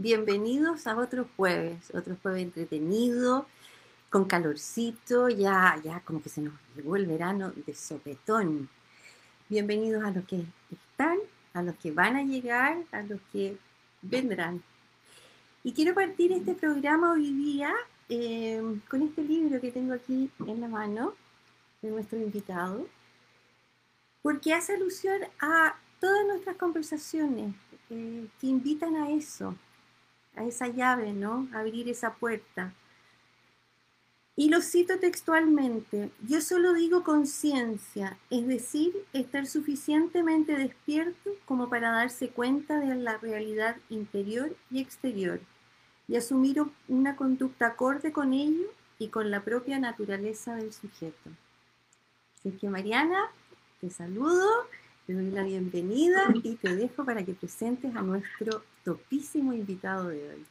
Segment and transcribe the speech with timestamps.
[0.00, 3.46] Bienvenidos a otro jueves, otro jueves entretenido,
[4.10, 8.68] con calorcito, ya, ya como que se nos llegó el verano de sopetón.
[9.48, 11.18] Bienvenidos a los que están,
[11.52, 13.58] a los que van a llegar, a los que
[14.00, 14.62] vendrán.
[15.64, 17.74] Y quiero partir este programa hoy día
[18.08, 21.14] eh, con este libro que tengo aquí en la mano
[21.82, 22.86] de nuestro invitado,
[24.22, 27.52] porque hace alusión a todas nuestras conversaciones
[27.90, 29.56] eh, que invitan a eso,
[30.38, 31.48] a esa llave, ¿no?
[31.52, 32.72] Abrir esa puerta.
[34.36, 41.90] Y lo cito textualmente, yo solo digo conciencia, es decir, estar suficientemente despierto como para
[41.90, 45.40] darse cuenta de la realidad interior y exterior
[46.06, 48.66] y asumir una conducta acorde con ello
[49.00, 51.30] y con la propia naturaleza del sujeto.
[52.38, 53.32] Así que Mariana,
[53.80, 54.68] te saludo,
[55.08, 60.28] te doy la bienvenida y te dejo para que presentes a nuestro topísimo invitado de
[60.28, 60.44] hoy.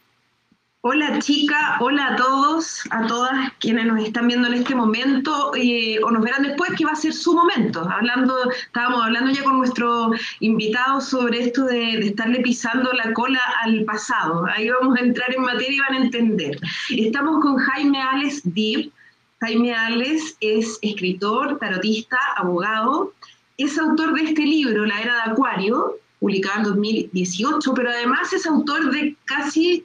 [0.81, 5.99] Hola chica, hola a todos, a todas quienes nos están viendo en este momento eh,
[6.04, 7.87] o nos verán después que va a ser su momento.
[7.87, 10.09] Hablando, estábamos hablando ya con nuestro
[10.40, 14.43] invitado sobre esto de, estarle pisando la cola al pasado.
[14.48, 16.60] Ahí vamos a entrar en materia y van a entender.
[16.89, 18.91] Estamos con Jaime Ales Dib.
[19.39, 23.13] Jaime Ales es escritor, tarotista, abogado.
[23.58, 28.46] Es autor de este libro, La Era de Acuario, publicado en 2018, pero además es
[28.46, 29.84] autor de casi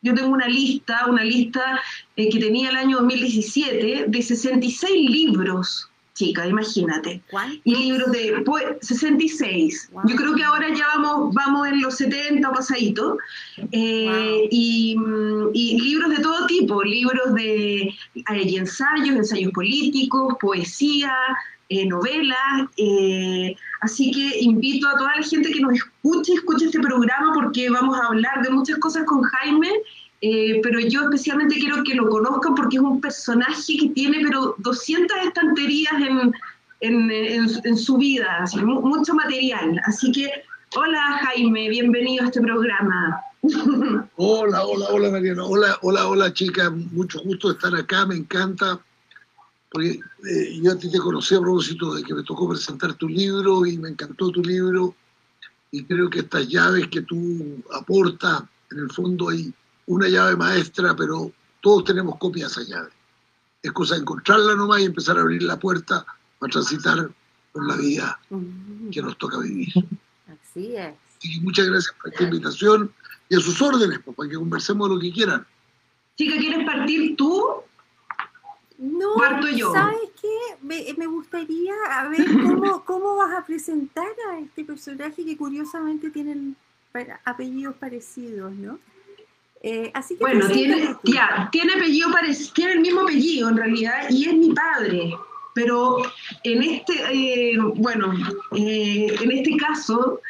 [0.00, 1.80] yo tengo una lista, una lista
[2.16, 7.20] eh, que tenía el año 2017 de 66 libros, chica, imagínate.
[7.64, 8.44] Y libros de
[8.80, 9.90] 66.
[10.04, 13.18] Yo creo que ahora ya vamos, vamos en los 70 o pasadito.
[13.72, 14.96] Eh, y,
[15.54, 17.92] libros de todo tipo, libros de
[18.26, 21.12] hay ensayos, ensayos políticos, poesía,
[21.68, 22.68] eh, novelas.
[23.80, 27.98] así que invito a toda la gente que nos escuche, escuche este programa porque vamos
[27.98, 29.70] a hablar de muchas cosas con Jaime
[30.20, 34.56] eh, pero yo especialmente quiero que lo conozcan porque es un personaje que tiene pero
[34.58, 36.32] 200 estanterías en,
[36.80, 39.80] en, su vida, mucho material.
[39.86, 40.28] Así que,
[40.74, 43.20] hola Jaime, bienvenido a este programa.
[44.16, 48.80] Hola, hola, hola Mariana, hola, hola, hola chica, mucho gusto estar acá, me encanta,
[49.70, 53.08] porque eh, yo a ti te conocí a propósito de que me tocó presentar tu
[53.08, 54.94] libro y me encantó tu libro
[55.70, 59.52] y creo que estas llaves que tú aportas, en el fondo hay
[59.86, 62.90] una llave maestra, pero todos tenemos copias de esa llave.
[63.62, 66.06] Es cosa de encontrarla nomás y empezar a abrir la puerta
[66.38, 67.10] para transitar
[67.52, 68.18] por la vida
[68.90, 69.72] que nos toca vivir.
[70.28, 70.94] Así es.
[71.22, 72.92] Y muchas gracias por esta invitación
[73.28, 75.46] y a sus órdenes, pues, para que conversemos de lo que quieran.
[76.16, 77.44] Chica, ¿quieres partir tú?
[78.78, 79.16] No,
[79.50, 79.72] yo?
[79.72, 80.56] ¿sabes qué?
[80.62, 81.74] Me, gustaría
[82.10, 86.56] ver cómo, cómo vas a presentar a este personaje que curiosamente tienen
[87.24, 88.78] apellidos parecidos, ¿no?
[89.62, 90.94] Eh, así que bueno, tiene,
[91.50, 92.08] tiene, apellido,
[92.54, 95.12] tiene el mismo apellido en realidad y es mi padre.
[95.54, 95.98] Pero
[96.44, 98.12] en este, eh, bueno,
[98.54, 100.20] eh, en este caso,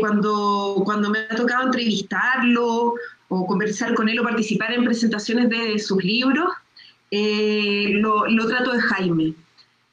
[0.00, 2.94] cuando, cuando me ha tocado entrevistarlo
[3.28, 6.52] o conversar con él o participar en presentaciones de sus libros,
[7.10, 9.34] lo, lo trato de Jaime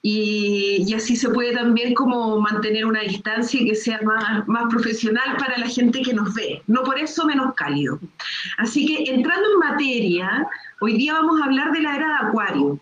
[0.03, 5.57] y, así se puede también como mantener una distancia que sea más, más profesional para
[5.59, 7.99] la gente que nos ve, no por eso menos cálido.
[8.57, 10.47] Así que entrando en materia,
[10.79, 12.79] hoy día vamos a hablar de la era de Acuario.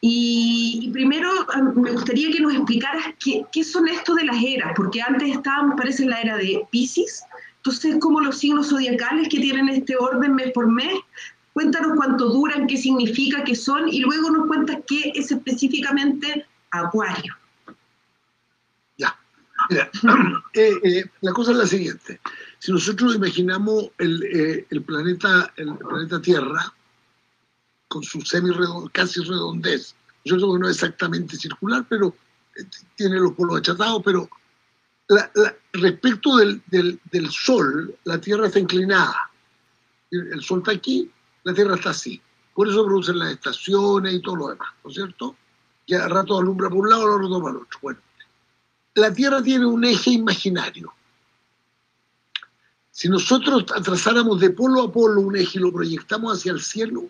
[0.00, 1.30] Y, primero
[1.74, 5.76] me gustaría que nos explicaras qué, qué, son esto de las eras, porque antes estábamos,
[5.76, 7.22] parece, en la era de Pisces,
[7.58, 10.94] entonces como los signos zodiacales que tienen este orden mes por mes,
[11.56, 17.34] cuéntanos cuánto duran, qué significa, qué son, y luego nos cuentas qué es específicamente Acuario.
[18.98, 19.18] Ya.
[19.70, 19.90] Mira,
[20.52, 22.20] eh, eh, la cosa es la siguiente.
[22.58, 24.22] Si nosotros imaginamos el,
[24.70, 26.74] eh, planeta, el planeta Tierra,
[27.88, 28.50] con su semi
[28.92, 29.94] casi redondez,
[30.26, 32.14] yo creo que no es exactamente circular, pero
[32.96, 34.28] tiene los polos achatados, pero
[35.72, 39.30] respecto del, del, del, Sol, la Tierra está inclinada.
[40.10, 41.10] El Sol está aquí,
[41.46, 42.20] la Tierra está así.
[42.54, 45.36] Por eso producen las estaciones y todo lo demás, ¿no es cierto?
[45.86, 47.78] que a rato alumbra por un lado, a rato para el otro.
[47.80, 48.00] Bueno,
[48.94, 50.92] la Tierra tiene un eje imaginario.
[52.90, 57.04] Si nosotros trazáramos de polo a polo un eje y lo proyectamos hacia el cielo,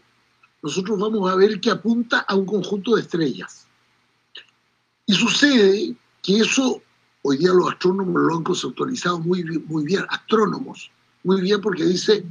[0.63, 3.67] nosotros vamos a ver que apunta a un conjunto de estrellas.
[5.07, 6.83] Y sucede que eso,
[7.23, 10.91] hoy día los astrónomos lo han conceptualizado muy, muy bien, astrónomos,
[11.23, 12.25] muy bien porque dice,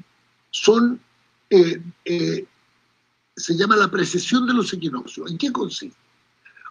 [0.51, 0.99] son,
[1.55, 2.45] eh, eh,
[3.35, 5.29] se llama la precesión de los equinoccios.
[5.29, 6.05] ¿En qué consiste?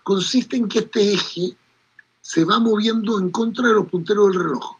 [0.05, 1.57] consiste en que este eje
[2.21, 4.77] se va moviendo en contra de los punteros del reloj.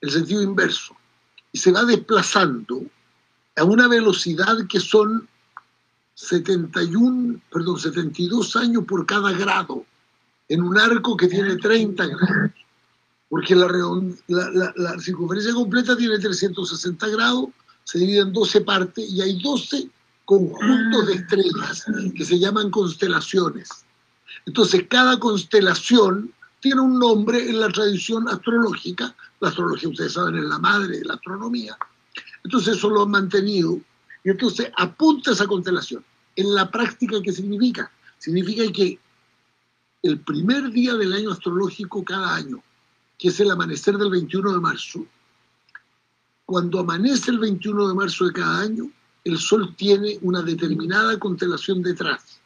[0.00, 0.96] El sentido inverso.
[1.52, 2.82] y se va desplazando
[3.56, 5.28] a una velocidad que son
[6.14, 9.84] 71, perdón, 72 años por cada grado,
[10.48, 12.52] en un arco que tiene 30 grados,
[13.28, 13.66] porque la,
[14.28, 17.46] la, circunferencia completa tiene 360 grados,
[17.90, 19.90] se divide en 12 partes y hay 12
[20.24, 21.84] conjuntos de estrellas
[22.14, 23.68] que se llaman constelaciones.
[24.46, 29.12] Entonces, cada constelación tiene un nombre en la tradición astrológica.
[29.40, 31.76] La astrología, ustedes saben, es la madre de la astronomía.
[32.44, 33.80] Entonces, eso lo han mantenido.
[34.22, 36.04] Y entonces, apunta esa constelación.
[36.36, 37.90] En la práctica, ¿qué significa?
[38.18, 39.00] Significa que
[40.04, 42.62] el primer día del año astrológico cada año,
[43.18, 45.04] que es el amanecer del 21 de marzo,
[46.50, 48.90] cuando amanece el 21 de marzo de cada año,
[49.22, 52.40] el Sol tiene una determinada constelación detrás.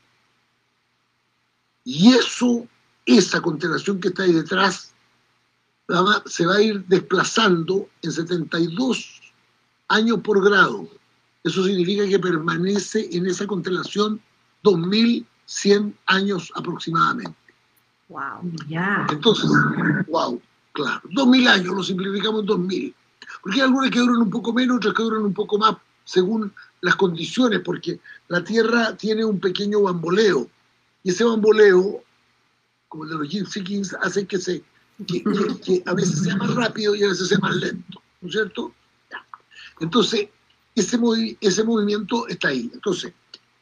[1.85, 2.69] Y eso,
[3.07, 4.93] esa constelación que está ahí detrás,
[6.27, 9.23] se va a ir desplazando en 72
[9.89, 10.87] años por grado.
[11.43, 14.21] Eso significa que permanece en esa constelación
[14.65, 17.39] 2100 años aproximadamente.
[18.11, 19.07] Wow, ya.
[19.11, 19.51] Entonces,
[20.09, 20.39] wow,
[20.73, 21.01] claro.
[21.11, 22.95] 2000 años, lo simplificamos en 2000.
[23.45, 25.77] Porque hay algunas que duran un poco menos, otras que duran un poco más,
[26.07, 26.51] según
[26.81, 30.49] las condiciones, porque la Tierra tiene un pequeño bamboleo.
[31.03, 32.03] Y ese bamboleo,
[32.89, 34.65] como el de los Gypsy hace que, se,
[35.85, 38.73] a veces sea más rápido y a veces sea más lento, ¿no es cierto?
[39.79, 40.29] Entonces,
[40.75, 40.99] ese,
[41.43, 42.71] ese movimiento está ahí.
[42.73, 43.13] Entonces,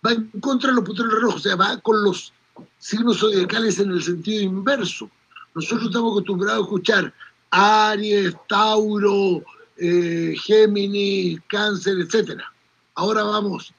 [0.06, 2.32] va en contra de los puntos del reloj, o sea, va con los
[2.78, 5.10] signos zodiacales en el sentido inverso.
[5.56, 7.14] Nosotros estamos acostumbrados a escuchar
[7.50, 9.42] Aries, Tauro,
[9.82, 12.40] eh, Géminis, Cáncer, etc.
[12.94, 13.74] Ahora vamos,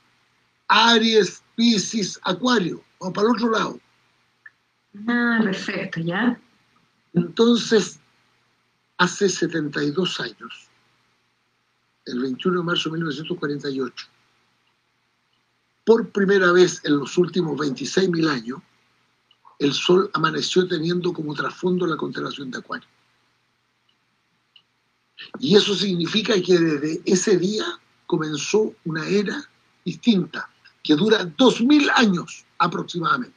[0.67, 2.83] Aries, Pisces, Acuario.
[2.99, 3.79] Vamos para el otro lado.
[5.07, 6.37] Ah, perfecto, ya.
[7.13, 8.01] Entonces,
[8.97, 10.69] hace 72 años,
[12.05, 14.07] el 21 de marzo de 1948,
[15.85, 18.59] por primera vez en los últimos 26.000 años,
[19.59, 22.87] el Sol amaneció teniendo como trasfondo la constelación de Acuario.
[25.43, 27.65] Y eso significa que desde ese día
[28.05, 29.43] comenzó una era
[29.83, 30.49] distinta,
[30.81, 33.35] que dura 2.000 años aproximadamente.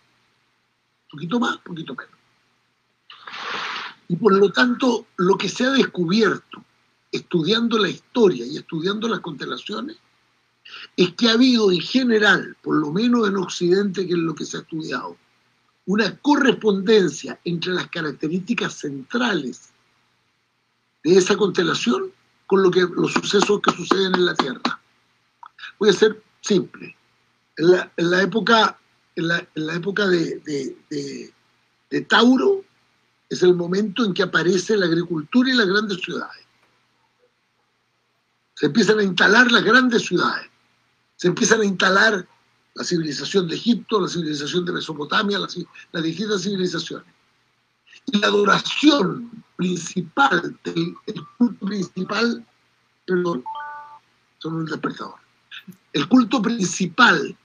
[1.07, 2.15] Un poquito más, un poquito menos.
[4.07, 6.65] Y por lo tanto, lo que se ha descubierto
[7.11, 9.97] estudiando la historia y estudiando las constelaciones
[10.97, 14.45] es que ha habido en general, por lo menos en Occidente, que es lo que
[14.45, 15.17] se ha estudiado,
[15.87, 19.73] una correspondencia entre las características centrales
[21.13, 22.13] de esa constelación
[22.47, 24.81] con lo que, los sucesos que suceden en la Tierra.
[25.79, 26.97] Voy a ser simple.
[27.57, 27.71] En
[28.11, 28.79] la, época,
[29.15, 30.41] en la, época de,
[31.91, 32.65] de Tauro
[33.29, 36.45] es el momento en que aparece la agricultura y las grandes ciudades.
[38.55, 40.51] Se empiezan a instalar las grandes ciudades.
[41.17, 42.27] Se empiezan a instalar
[42.75, 45.57] la civilización de Egipto, la civilización de Mesopotamia, las,
[46.03, 47.16] distintas civilizaciones.
[48.13, 50.95] La adoración principal, el
[51.39, 52.47] culto principal,
[53.07, 53.45] perdón,
[54.39, 55.15] son un despertador.
[55.93, 57.37] El culto principal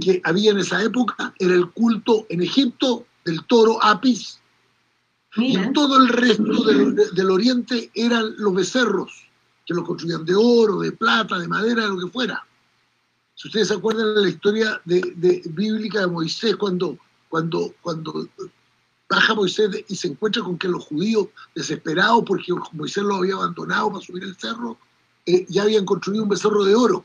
[0.00, 4.40] que había en esa época era el culto en Egipto del toro Apis.
[5.36, 9.28] Y en todo el resto del, del, oriente eran los becerros,
[9.66, 12.42] que los construían de oro, de plata, de madera, de lo que fuera.
[13.34, 16.96] Si ustedes se acuerdan de la historia de, bíblica de Moisés, cuando,
[17.28, 18.26] cuando, cuando
[19.08, 23.92] baja Moisés y se encuentra con que los judíos, desesperados porque Moisés los había abandonado
[23.92, 24.78] para subir el cerro,
[25.26, 27.04] eh, ya habían construido un becerro de oro.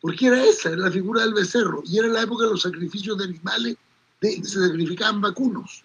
[0.00, 1.82] Porque era esa, era la figura del becerro.
[1.84, 3.76] Y era la época de los sacrificios de animales,
[4.20, 5.84] de, se sacrificaban vacunos.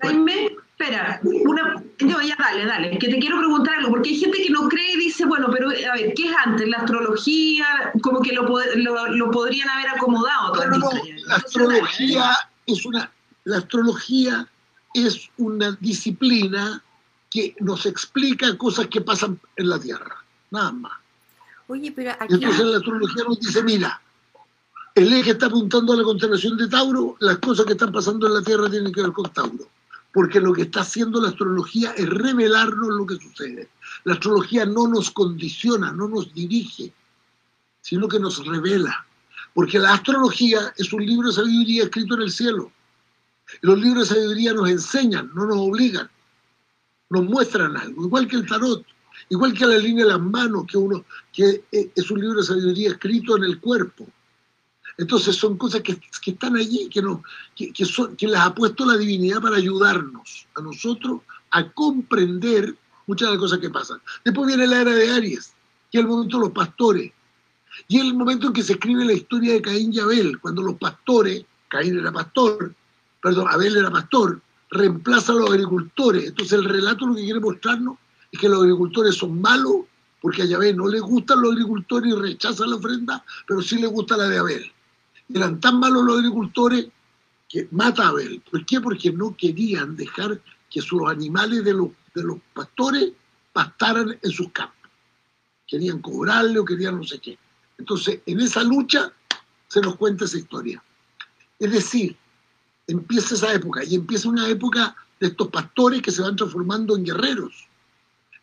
[0.00, 4.42] Jaime, espera, una, yo ya dale, dale, que te quiero preguntar algo, porque hay gente
[4.42, 6.68] que no cree y dice, bueno, pero a ver, ¿qué es antes?
[6.68, 7.92] ¿La astrología?
[8.02, 10.54] Como que lo, lo, podrían haber acomodado.
[10.54, 10.90] No, no,
[11.26, 12.32] la astrología
[12.66, 13.12] es una,
[13.44, 14.48] la astrología
[14.94, 16.82] es una disciplina
[17.30, 20.92] que nos explica cosas que pasan en la Tierra, nada más.
[21.68, 22.34] Oye, pero aquí...
[22.34, 24.00] Entonces la astrología nos dice, mira,
[24.94, 28.34] el eje está apuntando a la constelación de Tauro, las cosas que están pasando en
[28.34, 29.68] la Tierra tienen que ver con Tauro
[30.12, 33.70] porque lo que está haciendo la astrología es revelarnos lo que sucede.
[34.04, 36.92] La astrología no nos condiciona, no nos dirige,
[37.80, 39.06] sino que nos revela.
[39.54, 42.70] Porque la astrología es un libro de sabiduría escrito en el cielo.
[43.60, 46.10] Los libros de sabiduría nos enseñan, no nos obligan,
[47.10, 48.84] nos muestran algo, igual que el tarot,
[49.28, 52.90] igual que la línea de las manos, que, uno, que es un libro de sabiduría
[52.90, 54.08] escrito en el cuerpo.
[54.98, 57.22] Entonces son cosas que, están allí, que, no,
[57.54, 63.28] que, son, que las ha puesto la divinidad para ayudarnos a nosotros a comprender muchas
[63.28, 64.00] de las cosas que pasan.
[64.24, 65.54] Después viene la era de Aries.
[65.90, 67.12] que es el momento de los pastores.
[67.88, 70.62] Y es el momento en que se escribe la historia de Caín y Abel, cuando
[70.62, 72.74] los pastores, Caín era pastor,
[73.22, 76.26] perdón, Abel era pastor, reemplaza a los agricultores.
[76.26, 77.96] Entonces el relato lo que quiere mostrarnos
[78.30, 79.84] es que los agricultores son malos,
[80.20, 83.86] porque a Yahvé no le gustan los agricultores y rechazan la ofrenda, pero sí le
[83.86, 84.72] gusta la de Abel.
[85.32, 86.88] Eran tan malos los agricultores
[87.48, 88.42] que mata a Abel.
[88.50, 88.80] ¿Por qué?
[88.80, 93.12] Porque no querían dejar que sus animales de los, de los pastores
[93.52, 94.76] pastaran en sus campos.
[95.66, 97.38] Querían cobrarle o querían no sé qué.
[97.78, 99.12] Entonces, en esa lucha
[99.68, 100.82] se nos cuenta esa historia.
[101.58, 102.16] Es decir,
[102.92, 107.04] empieza esa época y empieza una época de estos pastores que se van transformando en
[107.04, 107.68] guerreros.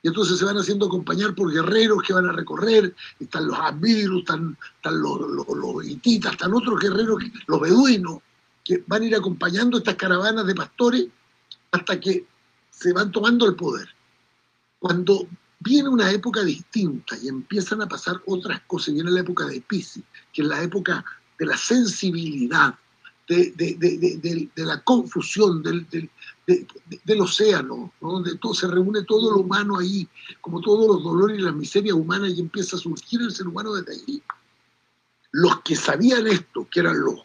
[0.02, 4.20] Y entonces se van haciendo acompañar por guerreros que van a recorrer, están los amirus,
[4.20, 8.20] están, los, los, hititas, están otros guerreros, los beduinos,
[8.64, 11.08] que van a ir acompañando estas caravanas de pastores
[11.72, 12.26] hasta que
[12.72, 13.90] se van tomando el poder.
[14.80, 15.28] Cuando
[15.60, 20.04] viene una época distinta y empiezan a pasar otras cosas, viene la época de Pisces,
[20.32, 21.04] que es la época
[21.38, 22.76] de la sensibilidad,
[23.30, 25.88] de, la confusión del,
[26.48, 30.08] del océano, donde todo, se reúne todo lo humano ahí,
[30.42, 33.74] como todos los dolores y las miserias humanas, y empieza a surgir el ser humano
[33.74, 34.24] desde ahí.
[35.32, 37.22] Los que sabían esto, que eran los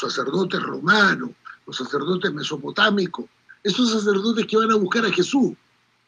[0.00, 1.30] sacerdotes romanos,
[1.66, 3.26] los sacerdotes mesopotámicos,
[3.64, 5.52] esos sacerdotes que iban a buscar a Jesús,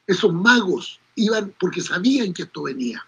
[0.06, 3.04] esos magos, iban porque sabían que esto venía.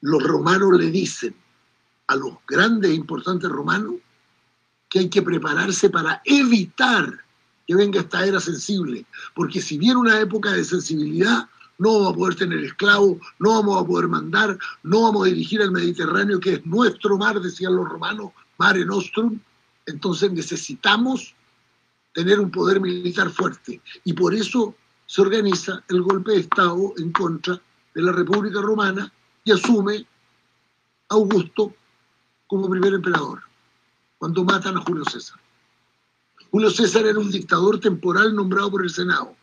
[0.00, 1.36] Los romanos le dicen
[2.06, 3.94] a los grandes e importantes romanos
[4.94, 7.18] que hay que prepararse para evitar
[7.66, 11.48] que venga esta era sensible, porque si viene una época de sensibilidad,
[11.78, 15.60] no vamos a poder tener esclavos, no vamos a poder mandar, no vamos a dirigir
[15.62, 19.40] al Mediterráneo, que es nuestro mar, decían los romanos, mare nostrum,
[19.86, 21.34] entonces necesitamos
[22.12, 23.82] tener un poder militar fuerte.
[24.04, 27.60] Y por eso se organiza el golpe de Estado en contra
[27.96, 30.06] de la República Romana y asume
[31.08, 31.74] Augusto
[32.46, 33.42] como primer emperador
[34.24, 35.38] cuando matan a Julio César.
[36.50, 39.36] Julio César era un dictador temporal nombrado por el Senado.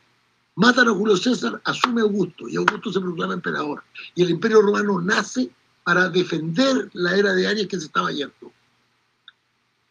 [0.55, 3.83] Matan a Julio César, asume Augusto y Augusto se proclama emperador.
[4.15, 5.51] Y el imperio romano nace
[5.83, 8.33] para defender la era de Aries que se estaba yendo.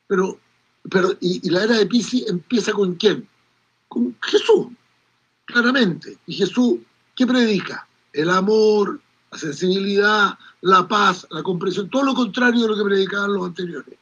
[0.09, 0.41] Pero,
[0.91, 3.29] pero y, la era de Pisces empieza con quién?
[3.87, 4.67] Con Jesús,
[5.45, 6.19] claramente.
[6.27, 6.81] Y Jesús,
[7.15, 7.87] ¿qué predica?
[8.13, 13.35] El amor, la sensibilidad, la paz, la comprensión, todo lo contrario de lo que predicaban
[13.35, 14.00] los anteriores.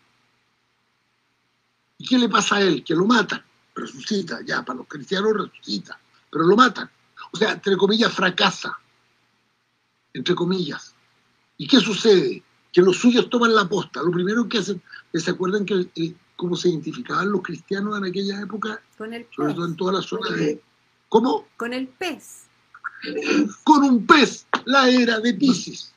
[1.98, 2.84] ¿Y qué le pasa a él?
[2.84, 3.44] Que lo matan.
[3.74, 5.98] Resucita, ya, para los cristianos resucita,
[6.30, 6.90] pero lo matan.
[7.32, 8.78] O sea, entre comillas, fracasa.
[10.12, 10.94] Entre comillas.
[11.58, 12.42] ¿Y qué sucede?
[12.72, 14.02] Que los suyos toman la posta.
[14.02, 14.80] Lo primero que hacen,
[15.12, 18.80] ¿se acuerdan que cómo se identificaban los cristianos en aquella época?
[18.96, 19.34] Con el pez.
[19.34, 20.62] Sobre todo en toda la zona de...
[21.08, 21.48] ¿Cómo?
[21.56, 22.44] Con el pez.
[23.64, 25.92] Con un pez, la era de Pisces.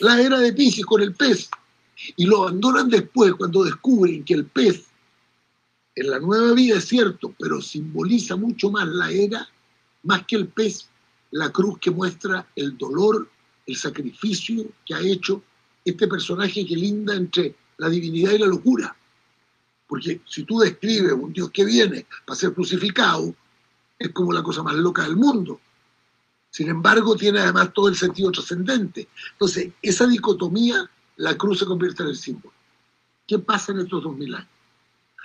[0.00, 1.48] La era de Pisces, con el pez
[2.16, 4.86] y lo abandonan después cuando descubren que el pez
[5.94, 9.48] en la nueva vida es cierto, pero simboliza mucho más la era,
[10.02, 10.88] más que el pez,
[11.30, 13.28] la cruz que muestra el dolor,
[13.66, 15.42] el sacrificio que ha hecho
[15.84, 18.94] este personaje que linda entre la divinidad y la locura.
[19.86, 23.34] Porque si tú describes un Dios que viene para ser crucificado,
[23.98, 25.60] es como la cosa más loca del mundo.
[26.50, 29.08] Sin embargo, tiene además todo el sentido trascendente.
[29.32, 32.54] Entonces, esa dicotomía la cruz se convierte en el símbolo.
[33.26, 34.48] ¿Qué pasa en estos dos mil años?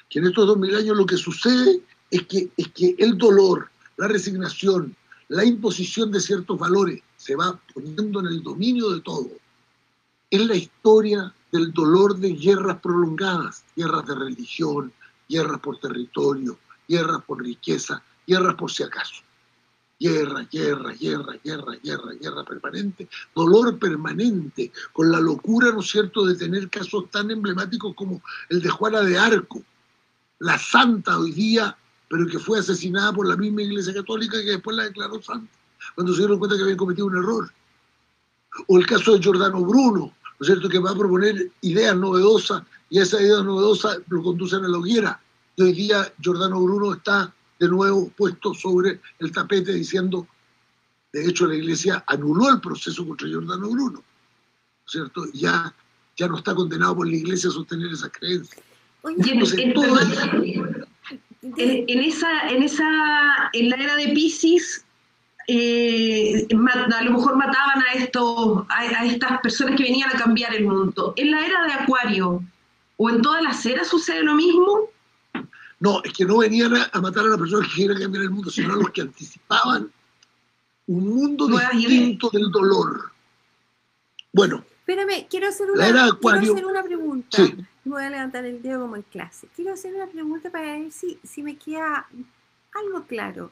[0.09, 3.69] Que en estos dos mil años lo que sucede es que, es que el dolor,
[3.97, 4.95] la resignación,
[5.29, 9.29] la imposición de ciertos valores se va poniendo en el dominio de todo.
[10.29, 14.91] Es la historia del dolor de guerras prolongadas, guerras de religión,
[15.29, 16.57] guerras por territorio,
[16.87, 19.23] guerras por riqueza, guerras por si acaso
[20.01, 26.25] guerra, guerra, guerra, guerra, guerra, guerra permanente, dolor permanente, con la locura, ¿no es cierto?,
[26.25, 29.61] de tener casos tan emblemáticos como el de Juana de Arco,
[30.39, 31.77] la santa hoy día,
[32.09, 35.53] pero que fue asesinada por la misma Iglesia Católica que después la declaró santa,
[35.93, 37.51] cuando se dieron cuenta que habían cometido un error.
[38.67, 42.63] O el caso de Giordano Bruno, ¿no es cierto?, que va a proponer ideas novedosas
[42.89, 45.21] y esas ideas novedosas lo conducen a la hoguera.
[45.55, 47.31] Y hoy día Giordano Bruno está
[47.61, 50.27] de nuevo puesto sobre el tapete diciendo,
[51.13, 54.03] de hecho la iglesia anuló el proceso contra Giordano Bruno,
[54.87, 55.25] ¿cierto?
[55.31, 55.71] Ya,
[56.17, 58.59] ya no está condenado por la iglesia a sostener esa creencia.
[61.43, 62.89] en, esa, en esa,
[63.53, 64.83] en la era de Pisces,
[65.47, 70.65] eh, a lo mejor mataban a estos, a, estas personas que venían a cambiar el
[70.65, 71.13] mundo.
[71.15, 72.43] En la era de Acuario,
[72.97, 74.89] o en todas las eras sucede lo mismo,
[75.81, 78.51] no, es que no venían a, matar a las personas que querían cambiar el mundo,
[78.51, 79.91] sino a los que anticipaban
[80.85, 83.11] un mundo distinto del dolor.
[84.31, 84.63] Bueno.
[84.81, 85.83] Espérame, quiero hacer una,
[86.19, 87.35] quiero hacer una pregunta.
[87.35, 87.55] Sí.
[87.83, 89.47] Me voy a levantar el dedo como en clase.
[89.55, 92.07] Quiero hacer una pregunta para ver si, si me queda
[92.73, 93.51] algo claro.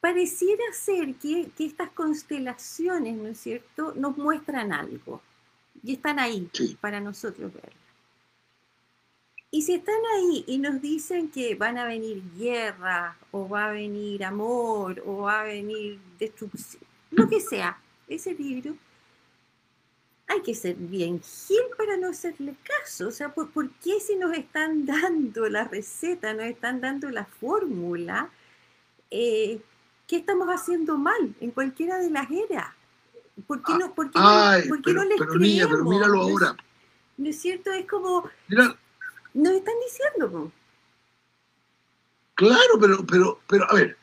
[0.00, 5.20] Pareciera ser que, que estas constelaciones, ¿no es cierto?, nos muestran algo
[5.82, 6.48] y están ahí
[6.80, 7.79] para nosotros verlas.
[9.52, 13.72] Y si están ahí y nos dicen que van a venir guerra, o va a
[13.72, 18.76] venir amor, o va a venir destrucción, lo que sea, ese libro,
[20.28, 23.08] hay que ser bien gil para no hacerle caso.
[23.08, 28.30] O sea, ¿por, qué si nos están dando la receta, nos están dando la fórmula,
[29.10, 29.60] eh,
[30.06, 32.68] qué estamos haciendo mal en cualquiera de las eras?
[33.48, 36.56] ¿Por qué no, por qué no, ¿por qué no les pero pero míralo ahora.
[37.16, 37.72] ¿No es cierto?
[37.72, 38.30] Es como...
[39.34, 40.52] Nos están diciendo.
[42.34, 43.96] Claro, pero, pero, pero, a ver,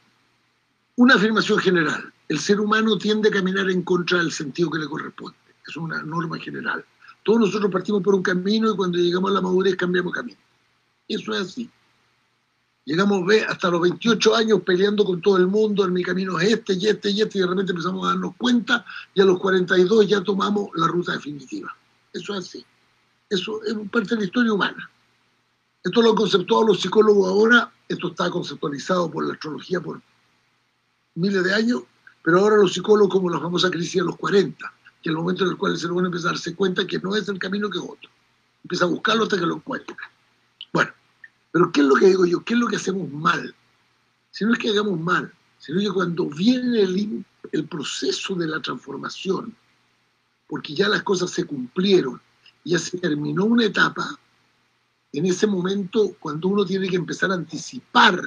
[0.95, 2.13] una afirmación general.
[2.29, 5.37] El ser humano tiende a caminar en contra del sentido que le corresponde.
[5.67, 6.85] Es una norma general.
[7.23, 10.39] Todos nosotros partimos por un camino y cuando llegamos a la madurez cambiamos camino.
[11.07, 11.69] Eso es así.
[12.85, 16.53] Llegamos ve, hasta los 28 años peleando con todo el mundo, en mi camino es
[16.53, 19.39] este y este y este, y de repente empezamos a darnos cuenta y a los
[19.39, 21.75] 42 ya tomamos la ruta definitiva.
[22.13, 22.65] Eso es así.
[23.29, 24.89] Eso es parte de la historia humana.
[25.87, 30.01] Esto lo han conceptuado los psicólogos ahora, esto está conceptualizado por la astrología por
[31.15, 31.83] miles de años,
[32.21, 34.57] pero ahora los psicólogos como la famosa crisis de los 40,
[35.01, 36.99] que es el momento en el cual el ser humano empieza a darse cuenta que
[36.99, 38.09] no es el camino que es otro.
[38.65, 39.95] Empieza a buscarlo hasta que lo encuentra.
[40.73, 40.91] Bueno,
[41.53, 42.43] pero ¿qué es lo que digo yo?
[42.43, 43.55] ¿Qué es lo que hacemos mal?
[44.31, 48.61] Si no es que hagamos mal, sino que cuando viene el, el proceso de la
[48.61, 49.55] transformación,
[50.47, 52.19] porque ya las cosas se cumplieron,
[52.65, 54.19] ya se terminó una etapa,
[55.17, 58.21] en ese momento, cuando uno tiene que empezar a anticipar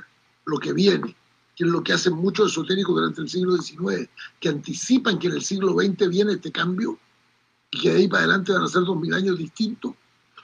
[0.45, 1.15] lo que viene,
[1.55, 4.09] que es lo que hacen muchos esotéricos durante el siglo XIX,
[4.41, 6.99] que anticipan que en el siglo XX viene este cambio
[7.71, 9.95] y que de ahí para adelante van a ser dos mil años distintos,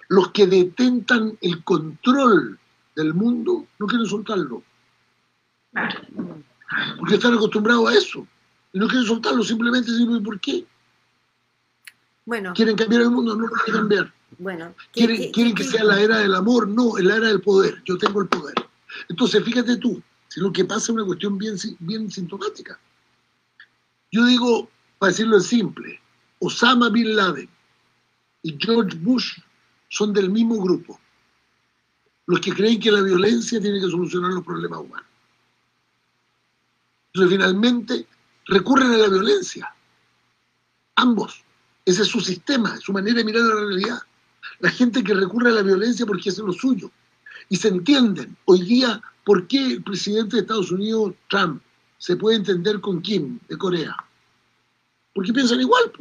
[0.09, 2.61] los que detentan el control
[2.95, 4.63] del mundo no quieren soltarlo.
[6.99, 8.25] Porque están acostumbrados a eso.
[8.73, 10.65] Y no quieren soltarlo, simplemente dicen, ¿por qué?
[12.25, 12.53] Bueno.
[12.55, 13.35] ¿Quieren cambiar el mundo?
[13.35, 14.15] No lo quieren cambiar.
[14.39, 17.83] Bueno, quieren, quieren que sea la era del amor, no, es la era del poder.
[17.85, 18.55] Yo tengo el poder.
[19.09, 22.79] Entonces, fíjate tú, si lo que pasa es una cuestión bien, bien sintomática.
[24.13, 24.69] Yo digo,
[24.99, 26.01] para decirlo en simple,
[26.39, 27.49] Osama Bin Laden
[28.43, 29.39] y George Bush
[29.89, 31.01] son del mismo grupo.
[32.27, 35.07] Los que creen que la violencia tiene que solucionar los problemas humanos.
[37.13, 38.07] Entonces, finalmente,
[38.47, 39.75] recurren a la violencia.
[40.97, 41.43] Ambos.
[41.85, 43.99] Ese es su sistema, su manera de mirar la realidad
[44.61, 46.91] la gente que recurre a la violencia porque es lo suyo.
[47.49, 48.37] Y se entienden.
[48.47, 51.63] Hoy día, ¿por qué el presidente de Estados Unidos, Trump,
[51.99, 53.97] se puede entender con Kim de Corea?
[55.15, 55.93] Porque piensan igual.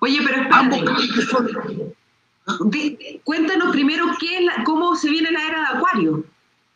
[0.00, 1.96] Oye, pero espérate.
[3.24, 6.24] Cuéntanos primero qué cómo se viene la era de Acuario.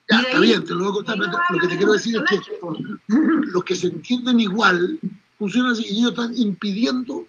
[0.08, 1.18] Ya, está bien, te lo voy a contar.
[1.50, 2.40] Lo que te quiero decir es que
[3.08, 5.00] los que se entienden igual
[5.38, 7.26] funcionan así y ellos están impidiendo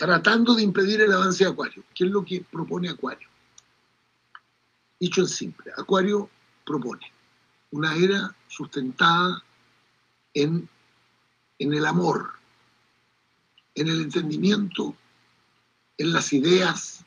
[0.00, 1.84] tratando de impedir el avance de Acuario.
[1.94, 3.28] ¿Qué es lo que propone Acuario?
[4.98, 6.30] Dicho en simple, Acuario
[6.64, 7.12] propone
[7.72, 9.44] una era sustentada
[10.32, 10.66] en,
[11.58, 12.30] en el amor,
[13.74, 14.96] en el entendimiento,
[15.98, 17.04] en las ideas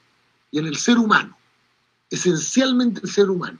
[0.52, 1.36] y en el ser humano,
[2.12, 3.58] esencialmente el ser humano.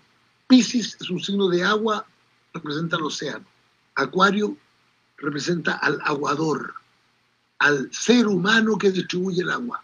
[0.48, 2.06] Pisces es un signo de agua,
[2.54, 3.48] representa el océano.
[3.96, 4.56] Acuario
[5.18, 6.76] representa al aguador,
[7.64, 9.82] al ser humano que distribuye el agua,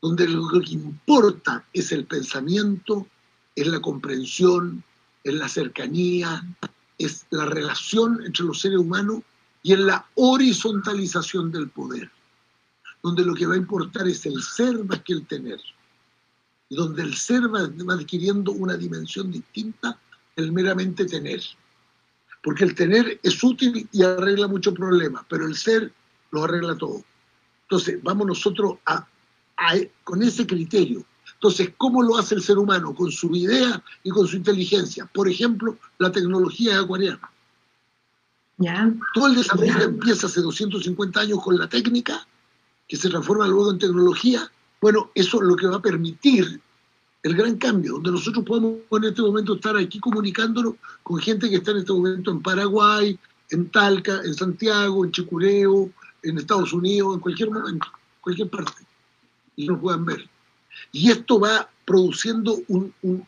[0.00, 3.04] donde lo que importa es el pensamiento,
[3.56, 4.84] es la comprensión,
[5.24, 6.40] es la cercanía,
[6.96, 9.22] es la relación entre los seres humanos
[9.64, 12.08] y es la horizontalización del poder,
[13.02, 15.58] donde lo que va a importar es el ser más que el tener,
[16.68, 19.98] y donde el ser va, adquiriendo una dimensión distinta
[20.36, 21.42] del meramente tener.
[22.40, 25.92] Porque el tener es útil y arregla muchos problemas, pero el ser
[26.30, 27.02] lo arregla todo.
[27.62, 29.06] Entonces, vamos nosotros a,
[30.04, 31.04] con ese criterio.
[31.34, 32.94] Entonces, ¿cómo lo hace el ser humano?
[32.94, 35.06] Con su idea y con su inteligencia.
[35.06, 37.30] Por ejemplo, la tecnología acuariana.
[38.56, 38.92] ¿Ya?
[39.14, 42.26] Todo el desarrollo empieza hace 250 años con la técnica,
[42.88, 44.50] que se transforma luego en tecnología.
[44.80, 46.60] Bueno, eso es lo que va a permitir
[47.22, 51.56] el gran cambio, donde nosotros podemos en este momento estar aquí comunicándonos con gente que
[51.56, 53.18] está en este momento en Paraguay,
[53.50, 55.90] en Talca, en Santiago, en Chicureo,
[56.30, 57.86] en Estados Unidos, en cualquier momento,
[58.20, 58.84] cualquier parte,
[59.56, 60.28] y lo puedan ver.
[60.92, 62.58] Y esto va produciendo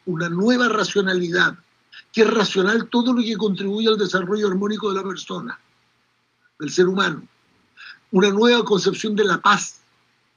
[0.04, 1.56] una nueva racionalidad,
[2.12, 5.58] que es racional todo lo que contribuye al desarrollo armónico de la persona.
[6.58, 7.26] del ser humano,
[8.10, 9.80] una nueva concepción de la paz,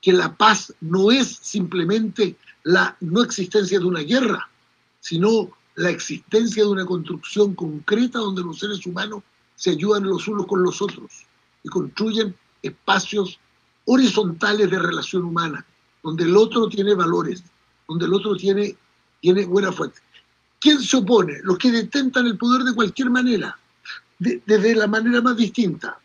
[0.02, 4.50] que la paz no es simplemente la no existencia de una guerra,
[5.02, 9.24] sino la existencia de una construcción concreta donde los seres humanos
[9.56, 11.12] se ayudan los unos con los otros
[11.64, 13.40] y construyen espacios
[13.86, 15.66] horizontales de relación humana,
[16.02, 17.44] donde el otro tiene valores,
[17.88, 18.76] donde el otro tiene,
[19.22, 20.00] tiene buena fuente.
[20.60, 21.40] ¿Quién se opone?
[21.44, 23.58] Los que detentan el poder de cualquier manera,
[24.18, 26.00] desde la manera más distinta,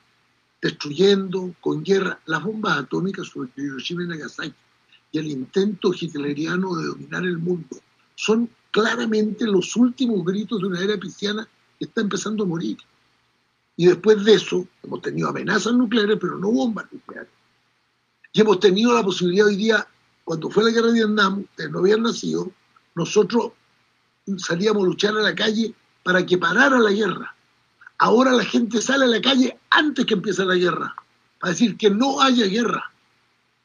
[0.60, 4.54] destruyendo con guerra las bombas atómicas sobre Hiroshima y Nagasaki
[5.12, 7.76] y el intento hitleriano de dominar el mundo.
[8.16, 12.76] Son claramente los últimos gritos de una era pisciana que está empezando a morir.
[13.78, 17.30] Y después de eso, hemos tenido amenazas nucleares, pero no bombas nucleares.
[18.32, 19.86] Y hemos tenido la posibilidad hoy día,
[20.24, 22.50] cuando fue la guerra de Vietnam, ustedes no habían nacido,
[22.96, 23.52] nosotros
[24.36, 27.32] salíamos a luchar a la calle para que parara la guerra.
[27.98, 30.96] Ahora la gente sale a la calle antes que empiece la guerra,
[31.38, 32.90] para decir que no haya guerra.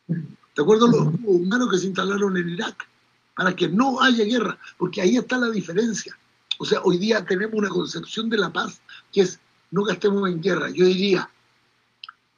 [0.08, 2.88] ¿Te acuerdas los humanos que se instalaron en Irak?
[3.36, 6.15] Para que no haya guerra, porque ahí está la diferencia.
[6.60, 8.80] O sea, hoy día tenemos una concepción de la paz
[9.12, 9.39] que es
[9.73, 10.69] no gastemos en guerra.
[10.69, 11.27] Yo diría,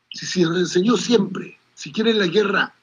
[0.09, 2.73] si se nos enseñó siempre, si quieres la guerra,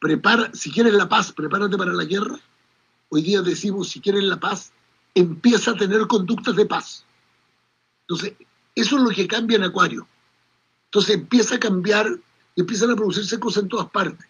[0.00, 2.40] prepara, si quieres la paz, prepárate para la guerra.
[3.08, 4.72] Hoy día decimos, si quieres la paz,
[5.14, 7.04] empieza a tener conductas de paz.
[8.00, 8.34] Entonces,
[8.74, 10.08] eso es lo que cambia en Acuario.
[10.86, 12.18] Entonces empieza a cambiar
[12.56, 14.26] empiezan a producirse cosas en todas partes.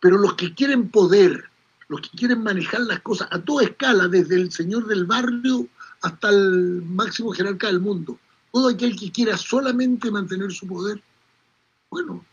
[0.00, 1.44] Pero los que quieren poder,
[1.88, 5.66] los que quieren manejar las cosas a toda escala, desde el señor del barrio
[6.02, 8.18] hasta el máximo jerarca del mundo,
[8.52, 11.02] todo aquel que quiera solamente mantener su poder,
[11.90, 12.24] bueno,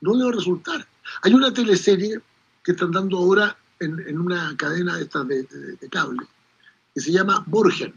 [0.00, 0.86] no le va a resultar.
[1.22, 2.20] Hay una teleserie
[2.64, 6.26] que están dando ahora en, una cadena de, de, cable
[6.94, 7.94] que se llama Borgen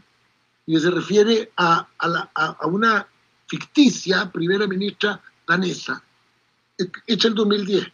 [0.66, 3.06] y que se refiere a, a, una
[3.46, 6.02] ficticia primera ministra danesa
[7.06, 7.86] hecha en 2010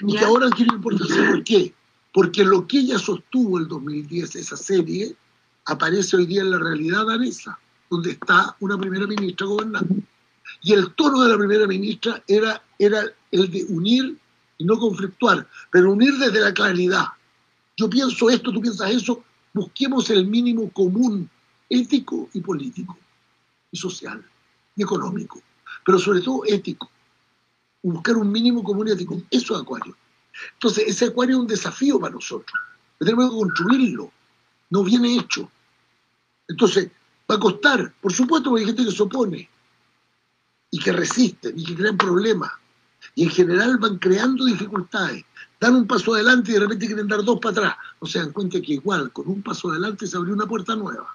[0.00, 1.30] y que ahora tiene importancia.
[1.30, 1.74] ¿Por qué?
[2.12, 5.16] Porque lo que ella sostuvo el 2010, esa serie,
[5.64, 7.58] aparece hoy día en la realidad danesa
[7.92, 9.96] donde está una primera ministra gobernando.
[10.62, 14.16] Y el tono de la primera ministra era, era el de unir
[14.56, 17.04] y no conflictuar, pero unir desde la claridad.
[17.76, 21.28] Yo pienso esto, tú piensas eso, busquemos el mínimo común
[21.68, 22.96] ético y político,
[23.70, 24.24] y social,
[24.74, 25.42] y económico,
[25.84, 26.90] pero sobre todo ético.
[27.82, 29.94] Buscar un mínimo común ético, eso es Acuario.
[30.54, 32.58] Entonces, ese Acuario es un desafío para nosotros.
[32.98, 34.10] Tenemos que construirlo,
[34.70, 35.50] no viene hecho.
[36.48, 36.90] Entonces,
[37.30, 39.48] Va a costar, por supuesto, porque hay gente que se opone
[40.70, 42.50] y que resiste y que crean problemas.
[43.14, 45.24] Y en general van creando dificultades.
[45.60, 47.76] Dan un paso adelante y de repente quieren dar dos para atrás.
[48.00, 51.06] No se dan cuenta que igual, con un paso adelante se abrió una puerta nueva.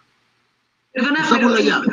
[0.94, 1.88] Perdona, pero, la llave,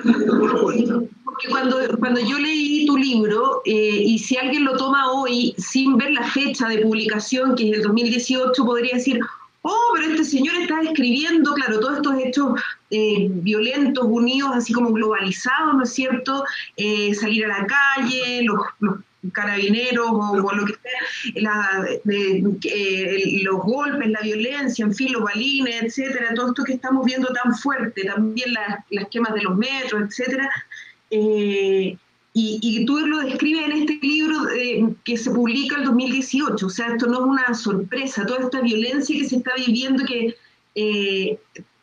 [1.25, 5.97] porque cuando, cuando yo leí tu libro, eh, y si alguien lo toma hoy sin
[5.97, 9.19] ver la fecha de publicación, que es el 2018, podría decir,
[9.65, 14.93] oh, pero este señor está describiendo, claro, todos estos hechos eh, violentos, unidos, así como
[14.93, 16.45] globalizados, ¿no es cierto?
[16.77, 18.61] Eh, salir a la calle, los,
[19.33, 26.35] carabineros o, lo que sea, eh, los golpes, la violencia, en fin, los balines, etcétera,
[26.35, 30.51] todo esto que estamos viendo tan fuerte, también las, quemas de los metros, etcétera.
[32.37, 33.73] Y, tú lo describes en
[35.05, 39.17] que se publica en 2018, o sea, esto no es una sorpresa, toda esta violencia
[39.17, 40.35] que se está viviendo que,
[40.75, 41.39] eh,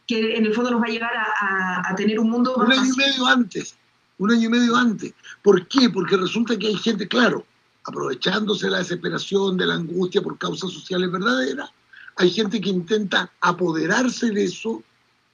[0.08, 2.68] que en el fondo nos va a llevar a, tener un mundo más...
[2.68, 3.76] Un año y medio antes,
[4.18, 5.14] un año y medio antes.
[5.44, 5.90] ¿Por qué?
[5.90, 7.46] Porque resulta que hay gente, claro,
[7.84, 11.70] aprovechándose de la desesperación, de la angustia por causas sociales verdaderas,
[12.16, 14.84] hay gente que intenta apoderarse de eso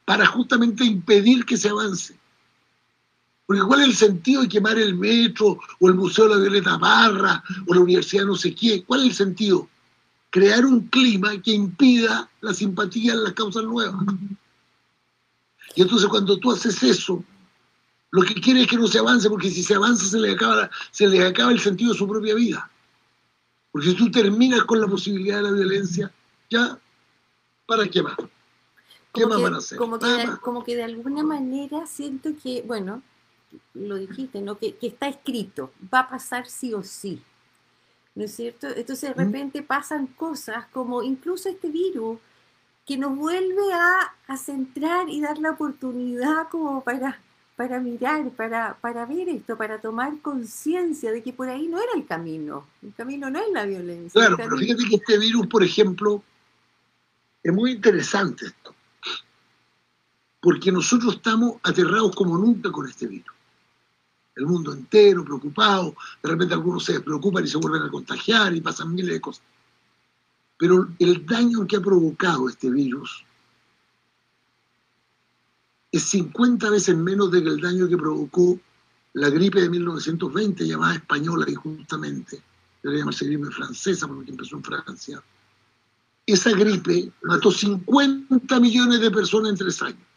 [0.03, 2.17] para justamente impedir que se avance.
[3.47, 6.77] Porque ¿cuál es el sentido de quemar el metro o el Museo de la Violeta
[6.77, 8.83] Barra o la Universidad no sé qué?
[8.83, 9.69] ¿Cuál es el sentido?
[10.29, 13.95] Crear un clima que impida la simpatía en las causas nuevas.
[15.75, 17.23] Y entonces cuando tú haces eso,
[18.11, 20.69] lo que quiere es que no se avance, porque si se avanza se les acaba,
[20.91, 22.69] se les acaba el sentido de su propia vida.
[23.71, 26.11] Porque si tú terminas con la posibilidad de la violencia,
[26.49, 26.77] ya,
[27.65, 28.17] ¿para qué más?
[29.13, 29.77] ¿Qué más van a hacer?
[29.77, 33.01] Como que, como que de alguna manera siento que, bueno,
[33.73, 34.57] lo dijiste, ¿no?
[34.57, 37.21] Que, está escrito, va a pasar sí o sí.
[38.15, 38.67] ¿No es cierto?
[38.67, 42.17] Entonces de repente pasan cosas como incluso este virus
[42.85, 47.19] que nos vuelve a, centrar y dar la oportunidad como para,
[47.55, 51.91] para mirar, para, para ver esto, para tomar conciencia de que por ahí no era
[51.95, 52.65] el camino.
[52.81, 54.19] El camino no es la violencia.
[54.19, 56.23] Claro, pero fíjate que este virus, por ejemplo,
[57.43, 58.73] es muy interesante esto.
[60.39, 63.36] Porque nosotros estamos aterrados como nunca con este virus
[64.37, 68.61] el mundo entero preocupado, de repente algunos se preocupan y se vuelven a contagiar y
[68.61, 69.43] pasan miles de cosas.
[70.57, 73.23] Pero el daño que ha provocado este virus
[75.91, 78.59] es 50 veces menos del el daño que provocó
[79.13, 82.41] la gripe de 1920, llamada española injustamente,
[82.83, 85.23] debería llamarse gripe francesa porque empezó en Francia.
[86.25, 90.07] Esa gripe mató 50 millones de personas en tres años.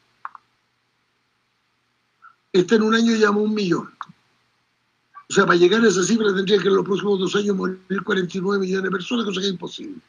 [2.52, 3.90] Esta en un año llamó un millón.
[5.30, 8.02] O sea, para llegar a esa cifra tendría que en los próximos dos años morir
[8.04, 10.00] 49 millones de personas, cosa que es imposible.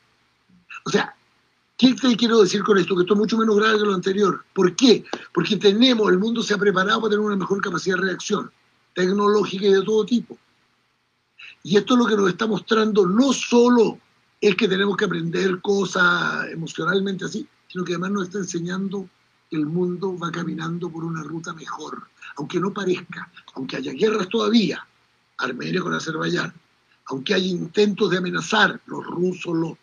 [0.84, 1.16] O sea,
[1.78, 2.96] ¿qué te quiero decir con esto?
[2.96, 4.44] Que esto es mucho menos grave que lo anterior.
[4.56, 5.06] ¿Por qué?
[5.32, 8.52] Porque tenemos, el mundo se ha preparado para tener una mejor capacidad de reacción
[8.96, 10.40] tecnológica y de todo tipo.
[11.62, 14.00] Y esto es lo que nos está mostrando no solo
[14.42, 19.08] es que tenemos que aprender cosas emocionalmente así, sino que además nos está enseñando
[19.52, 22.08] que el mundo va caminando por una ruta mejor,
[22.38, 24.84] aunque no parezca, aunque haya guerras todavía,
[25.42, 26.54] Armenia con Azerbaiyán,
[27.08, 29.78] aunque haya intentos de amenazar los rusos, los,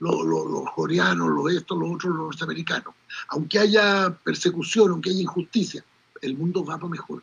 [0.00, 2.94] los, coreanos, los estos, los otros, los norteamericanos,
[3.28, 5.84] aunque haya persecución, aunque haya injusticia,
[6.20, 7.22] el mundo va para mejor.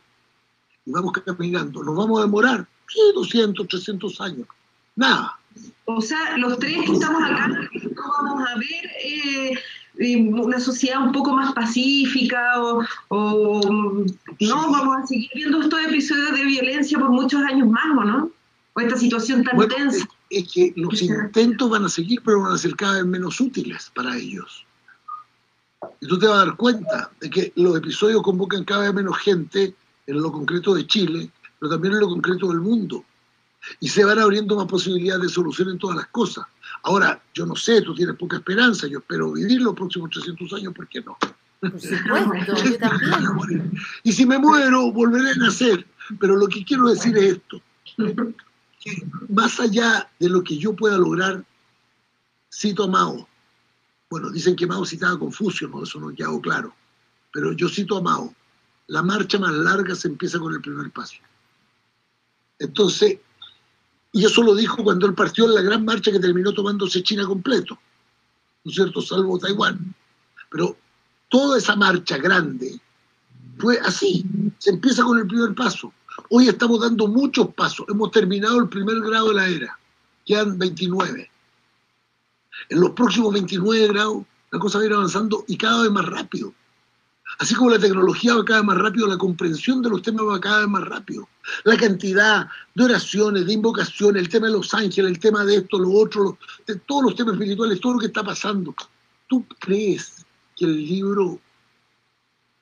[0.86, 1.84] Y vamos caminando.
[1.84, 2.68] ¿Nos vamos a demorar?
[2.88, 4.48] Sí, 200, 300 años.
[4.96, 5.38] Nada.
[5.86, 7.58] O sea, los tres que estamos acá no
[8.24, 9.54] vamos a ver eh,
[10.00, 12.84] una sociedad un poco más pacífica o,
[14.40, 18.32] no, vamos a seguir viendo estos episodios de violencia por muchos años más, ¿o no?
[18.74, 20.08] O esta situación tan tensa.
[20.30, 23.92] Es, que los intentos van a seguir, pero van a ser cada vez menos útiles
[23.94, 24.66] para ellos.
[26.00, 29.18] Y tú te vas a dar cuenta de que los episodios convocan cada vez menos
[29.18, 29.76] gente
[30.08, 33.04] en lo concreto de Chile, pero también en lo concreto del mundo.
[33.80, 36.46] Y se van abriendo más posibilidades de solución en todas las cosas.
[36.84, 40.74] Ahora, yo no sé, tú tienes poca esperanza, yo espero vivir los próximos 300 años,
[40.74, 41.18] ¿por qué no?
[41.60, 43.72] Por supuesto, yo también.
[44.04, 45.86] Y si me muero, volveré a nacer.
[46.20, 47.62] Pero lo que quiero decir es esto,
[47.96, 51.44] que más allá de lo que yo pueda lograr,
[52.52, 53.28] cito a Mao.
[54.10, 56.74] Bueno, dicen que Mao citaba a Confucio, no, eso no quedado claro.
[57.32, 58.34] Pero yo cito a Mao.
[58.88, 61.18] La marcha más larga se empieza con el primer paso.
[62.60, 63.20] Entonces,
[64.14, 67.26] y eso lo dijo cuando él partió en la gran marcha que terminó tomándose China
[67.26, 67.78] completo,
[68.64, 69.02] ¿no es cierto?
[69.02, 69.96] Salvo Taiwán.
[70.50, 70.76] Pero
[71.30, 72.80] toda esa marcha grande
[73.58, 74.26] fue así,
[74.58, 75.94] se empieza con el primer paso.
[76.30, 79.80] Hoy estamos dando muchos pasos, hemos terminado el primer grado de la era,
[80.26, 81.32] quedan 29.
[82.70, 86.06] En los próximos 29 grados la cosa va a ir avanzando y cada vez más
[86.06, 86.54] rápido.
[87.42, 90.40] Así como la tecnología va cada vez más rápido, la comprensión de los temas va
[90.40, 91.28] cada vez más rápido.
[91.64, 95.80] La cantidad de oraciones, de invocaciones, el tema de los ángeles, el tema de esto,
[95.80, 98.76] lo otro, de todos los temas espirituales, todo lo que está pasando.
[99.28, 100.24] ¿Tú crees
[100.56, 101.40] que el libro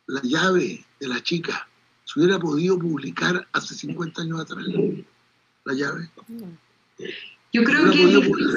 [0.08, 1.68] La llave de la chica
[2.06, 4.66] se hubiera podido publicar hace 50 años atrás?
[5.66, 6.10] La llave.
[7.52, 8.04] Yo creo que...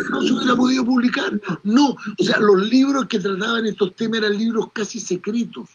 [0.08, 1.40] no se hubiera podido publicar.
[1.64, 5.68] No, o sea, los libros que trataban estos temas eran libros casi secretos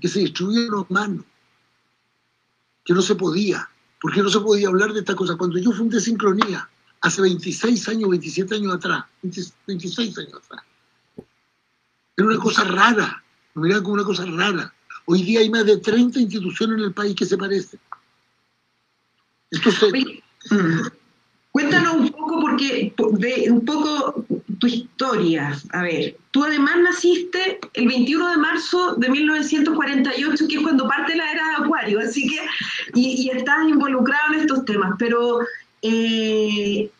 [0.00, 1.24] que se destruyeron manos,
[2.84, 3.68] que no se podía,
[4.00, 5.36] porque no se podía hablar de esta cosa.
[5.36, 6.68] Cuando yo fundé Sincronía,
[7.00, 10.64] hace 26 años, 27 años atrás, 26 años atrás,
[12.16, 13.22] era una cosa rara,
[13.54, 14.72] me miraban como una cosa rara.
[15.06, 17.80] Hoy día hay más de 30 instituciones en el país que se parecen.
[19.50, 19.92] Entonces...
[21.52, 24.24] Cuéntanos un poco, porque de, un poco
[24.60, 25.58] tu historia.
[25.72, 31.16] A ver, tú además naciste el 21 de marzo de 1948, que es cuando parte
[31.16, 32.38] la era de Acuario, así que,
[32.94, 35.40] y, estás involucrado en estos temas, pero
[35.82, 36.90] eh,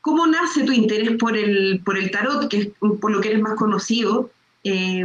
[0.00, 3.42] ¿cómo nace tu interés por el, por el tarot, que es por lo que eres
[3.42, 4.30] más conocido?
[4.64, 5.04] Eh,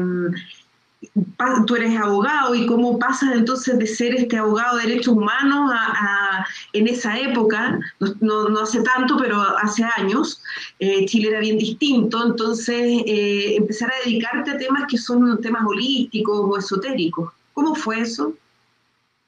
[1.65, 6.45] tú eres abogado y cómo pasas entonces de ser este abogado de derechos humanos a,
[6.73, 7.79] en esa época,
[8.19, 10.41] no, hace tanto, pero hace años,
[10.79, 15.65] eh, Chile era bien distinto, entonces eh, empezar a dedicarte a temas que son temas
[15.65, 17.31] holísticos o esotéricos.
[17.53, 18.33] ¿Cómo fue eso?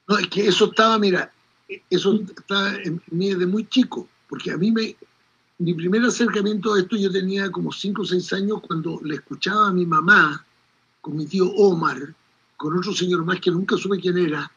[0.06, 1.32] No, es que eso estaba, mira,
[1.88, 4.94] eso estaba en mí desde muy chico, porque a mí me,
[5.58, 9.68] mi primer acercamiento a esto yo tenía como 5 o 6 años cuando le escuchaba
[9.68, 10.44] a mi mamá
[11.08, 12.14] con mi tío Omar,
[12.58, 14.52] con otro señor más que nunca supe quién era,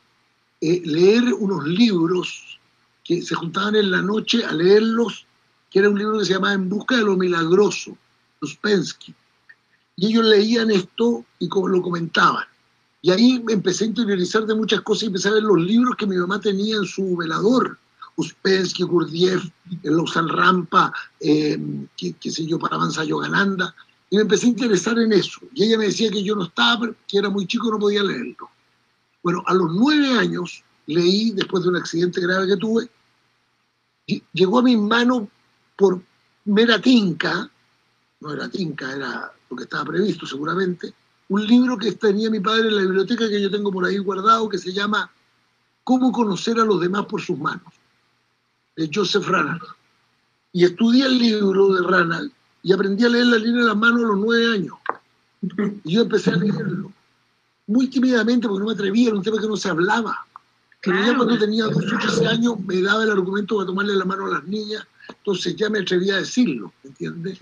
[0.60, 2.60] eh, leer unos libros
[3.06, 5.26] que se juntaban en la noche a leerlos,
[5.70, 7.98] que era un libro que se llamaba En busca de lo milagroso,
[8.42, 9.16] Uspensky.
[9.96, 12.44] Y ellos leían esto y lo comentaban.
[13.02, 15.96] Y ahí me empecé a interiorizar de muchas cosas y empecé a ver los libros
[15.96, 17.78] que mi mamá tenía en su velador.
[18.18, 19.46] Uspensky, Gurdjieff,
[19.84, 21.58] Lausanne Rampa, eh,
[21.96, 23.74] qué, qué, sé yo, para avanzar Yogananda.
[24.12, 25.40] Y me empecé a interesar en eso.
[25.54, 28.50] Y ella me decía que yo no estaba, que era muy chico, no podía leerlo.
[29.24, 32.90] Bueno, a los nueve años leí después de un accidente grave que tuve,
[34.34, 35.30] llegó a mis manos
[35.78, 36.02] por
[36.44, 37.50] mera tinca,
[38.20, 40.94] no era tinca, era lo que estaba previsto seguramente,
[41.30, 44.50] un libro que tenía mi padre en la biblioteca que yo tengo por ahí guardado
[44.50, 45.10] que se llama
[45.86, 47.74] Cómo conocer a los demás por sus manos,
[48.76, 49.62] de Joseph Ranald.
[50.52, 54.04] Y estudié el libro de Ranald y aprendí a leer la línea de las manos
[54.04, 54.76] a los nueve años.
[55.84, 56.92] Y yo empecé a leerlo,
[57.68, 60.26] muy tímidamente porque no me atrevía, era un tema que no se hablaba.
[60.82, 64.06] Pero ya cuando tenía 12 o 13 años me daba el argumento para tomarle la
[64.06, 67.38] mano a las niñas, entonces ya me atrevía a decirlo, ¿entiendes?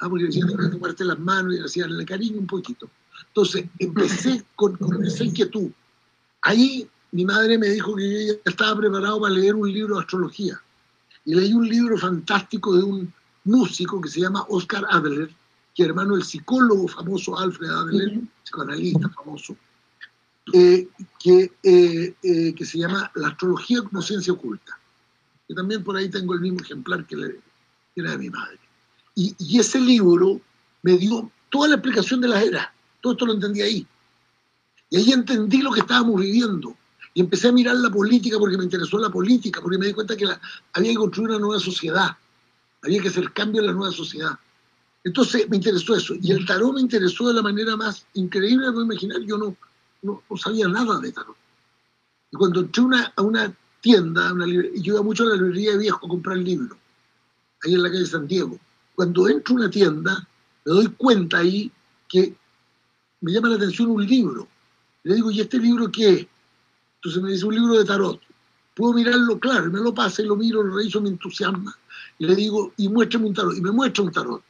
[0.00, 2.88] Ah, porque decía, que tomarte las manos y hacía cariño un poquito.
[3.26, 5.70] Entonces empecé con, con esa inquietud.
[6.42, 10.02] Ahí mi madre me dijo que yo ya estaba preparado para leer un libro de
[10.02, 10.60] astrología.
[11.24, 13.12] Y leí un libro fantástico de un
[13.48, 15.30] músico que se llama Oscar Adler,
[15.74, 19.56] que hermano del psicólogo famoso Alfred Adler, psicoanalista famoso,
[20.52, 24.78] eh, que, eh, eh, que se llama La astrología como ciencia oculta.
[25.46, 27.16] Que también por ahí tengo el mismo ejemplar que,
[27.96, 28.58] era de mi madre.
[29.14, 30.40] Y, y, ese libro
[30.82, 32.68] me dio toda la explicación de las eras.
[33.00, 33.86] Todo esto lo entendí ahí.
[34.90, 36.76] Y ahí entendí lo que estábamos viviendo.
[37.14, 40.16] Y empecé a mirar la política porque me interesó la política, porque me di cuenta
[40.16, 40.40] que la,
[40.72, 42.16] había que construir una nueva sociedad.
[42.82, 44.38] Había que hacer cambio en la nueva sociedad.
[45.04, 46.14] Entonces me interesó eso.
[46.20, 49.20] Y el tarot me interesó de la manera más increíble de imaginar.
[49.22, 49.56] Yo no,
[50.02, 51.36] no, sabía nada de tarot.
[52.30, 55.72] Y cuando entré una, a una tienda, una y yo iba mucho a la librería
[55.72, 56.76] de viejo a comprar libros,
[57.64, 58.58] ahí en la calle San Diego.
[58.94, 60.28] Cuando entro a una tienda,
[60.64, 61.70] me doy cuenta ahí
[62.08, 62.34] que
[63.20, 64.48] me llama la atención un libro.
[65.04, 66.26] Le digo, ¿y este libro qué es?
[66.96, 68.20] Entonces me dice, un libro de tarot.
[68.74, 71.76] Puedo mirarlo, claro, me lo pasa y lo miro, lo reviso, me entusiasma.
[72.18, 73.56] Y le digo, y muéstrame un tarot.
[73.56, 74.42] Y me muestra un tarot.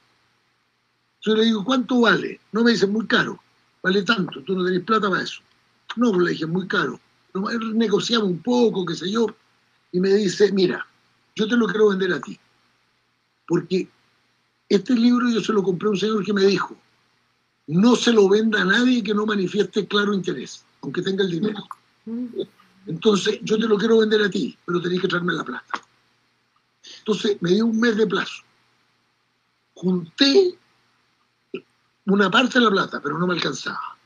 [1.20, 2.40] Entonces le digo, ¿cuánto vale?
[2.52, 3.40] No me dice, muy caro
[3.82, 5.40] vale tanto, tú no tenés plata para eso.
[5.96, 7.00] No, pues le dije, muy caro.
[7.74, 9.26] Negociamos un poco, qué sé yo,
[9.92, 10.86] y me dice, mira,
[11.34, 12.38] yo te lo quiero vender a ti,
[13.46, 13.88] porque
[14.68, 16.76] este libro yo se lo compré a un señor que me dijo,
[17.68, 21.64] no se lo venda a nadie que no manifieste claro interés, aunque tenga el dinero.
[22.86, 25.80] Entonces, yo te lo quiero vender a ti, pero tenés que traerme la plata.
[27.08, 28.42] Entonces, me dio un mes de plazo.
[29.72, 30.58] Junté
[32.04, 33.96] una parte de la plata, pero no me alcanzaba.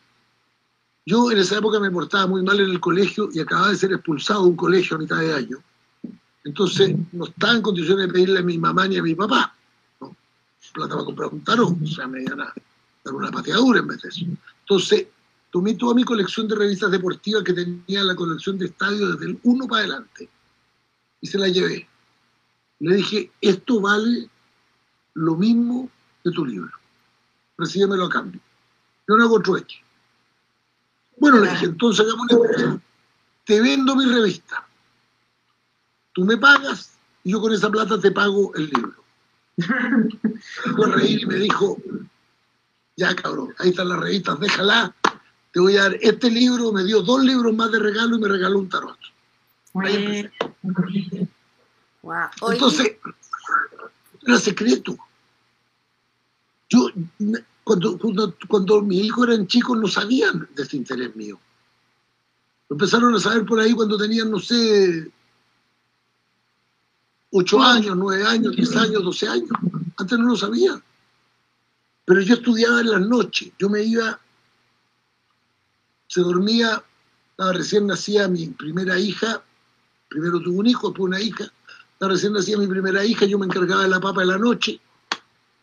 [1.04, 3.92] Yo en esa época me portaba muy mal en el colegio y acababa de ser
[3.92, 5.58] expulsado de un colegio a mitad de año.
[6.44, 9.52] Entonces no estaba en condiciones de pedirle a mi mamá ni a mi papá.
[10.00, 10.14] ¿no?
[10.72, 12.54] Plata para comprar un tarot, o sea, me iban a
[13.04, 14.26] dar una pateadura en vez de eso.
[14.60, 15.08] Entonces
[15.50, 19.40] tomé toda mi colección de revistas deportivas que tenía la colección de estadios desde el
[19.42, 20.30] 1 para adelante
[21.20, 21.88] y se la llevé.
[22.82, 24.28] Le dije, esto vale
[25.14, 25.88] lo mismo
[26.22, 26.82] que tu libro
[27.62, 28.40] recíbemelo a cambio.
[29.08, 29.76] Yo no hago trueque.
[31.18, 32.80] Bueno, le dije, entonces hagamos
[33.44, 34.66] Te vendo mi revista.
[36.12, 39.04] Tú me pagas y yo con esa plata te pago el libro.
[40.76, 41.76] Fue a reír y me dijo,
[42.96, 44.94] ya cabrón, ahí están las revistas, déjala,
[45.52, 48.28] te voy a dar este libro, me dio dos libros más de regalo y me
[48.28, 48.98] regaló un tarot.
[52.50, 52.96] Entonces,
[54.26, 54.96] era secreto.
[56.68, 56.88] Yo,
[57.64, 57.98] cuando,
[58.48, 61.38] cuando, mis hijos eran chicos no sabían de este interés mío.
[62.68, 65.10] Lo empezaron a saber por ahí cuando tenían, no sé,
[67.30, 69.50] ocho años, nueve años, diez años, doce años.
[69.96, 70.82] Antes no lo sabían.
[72.04, 73.52] Pero yo estudiaba en las noches.
[73.58, 74.18] Yo me iba,
[76.08, 76.82] se dormía,
[77.52, 79.42] recién nacía mi primera hija,
[80.08, 81.52] primero tuve un hijo, después una hija,
[82.08, 84.80] recién nacía mi primera hija, yo me encargaba de la papa de la noche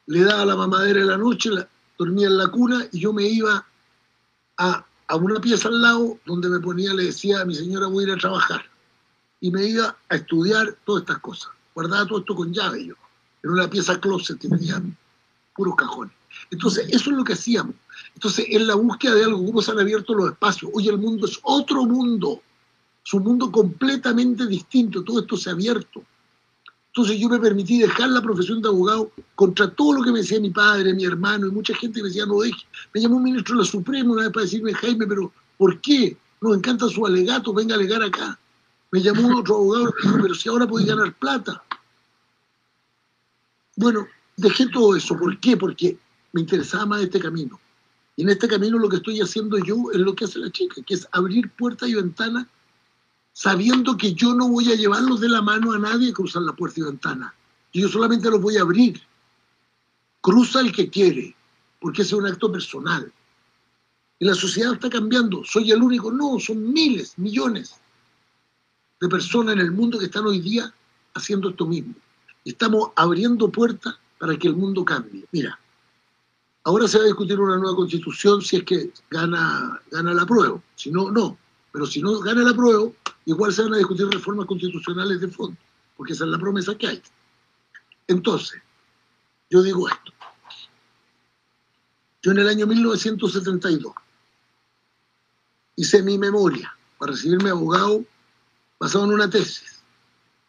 [0.10, 1.52] le daba la mamadera en la noche,
[1.98, 3.64] dormía en la cuna y yo me iba
[4.58, 8.08] a, una pieza al lado donde me ponía, le decía a mi señora voy a
[8.08, 8.66] ir a trabajar.
[9.40, 11.52] Y me iba a estudiar todas estas cosas.
[11.76, 12.96] Guardaba todo esto con llave yo.
[13.44, 14.82] En una pieza closet que tenía
[15.56, 16.14] puros cajones.
[16.50, 17.76] Entonces, eso es lo que hacíamos.
[18.16, 20.72] Entonces, en la búsqueda de algo, cómo se han abierto los espacios.
[20.74, 22.42] Hoy el mundo es otro mundo.
[23.06, 25.04] Es un mundo completamente distinto.
[25.04, 26.04] Todo esto se ha abierto.
[26.90, 30.40] Entonces yo me permití dejar la profesión de abogado contra todo lo que me decía
[30.40, 32.66] mi padre, mi hermano y mucha gente me decía no deje.
[32.94, 36.18] Me llamó un ministro de la Suprema una vez para decirme, Jaime, pero ¿por qué?
[36.42, 38.40] Nos encanta su alegato, venga a alegar acá.
[38.92, 41.64] Me llamó otro abogado y dijo, pero si ahora podéis ganar plata.
[43.76, 45.16] Bueno, dejé todo eso.
[45.16, 45.56] ¿Por qué?
[45.56, 45.98] Porque
[46.34, 47.60] me interesaba más este camino.
[48.16, 50.82] Y en este camino lo que estoy haciendo yo es lo que hace la chica,
[50.86, 52.48] que es abrir puertas y ventanas
[53.34, 56.54] sabiendo que yo no voy a llevarlos de la mano a nadie a cruzar la
[56.54, 57.34] puerta y ventana.
[57.74, 59.02] Yo solamente los voy a abrir.
[60.22, 61.36] Cruza el que quiere,
[61.80, 63.12] porque ese es un acto personal.
[64.20, 65.44] Y la sociedad está cambiando.
[65.46, 66.12] ¿Soy el único?
[66.12, 67.76] No, son miles, millones.
[69.00, 70.74] de personas en el mundo que están hoy día
[71.14, 71.96] haciendo esto mismo.
[72.44, 75.26] Estamos abriendo puertas para que el mundo cambie.
[75.32, 75.58] Mira,
[76.66, 80.62] ahora se va a discutir una nueva constitución si es que gana, gana la prueba.
[80.76, 81.38] Si no, no.
[81.72, 82.90] Pero si no gana la prueba,
[83.26, 85.58] igual se van a discutir reformas constitucionales de fondo,
[85.96, 87.02] porque esa es la promesa que hay.
[88.08, 88.62] Entonces,
[89.50, 90.12] yo digo esto.
[92.22, 93.94] Yo en el año 1972
[95.76, 98.04] hice mi memoria para recibirme abogado
[98.80, 99.82] basado en una tesis.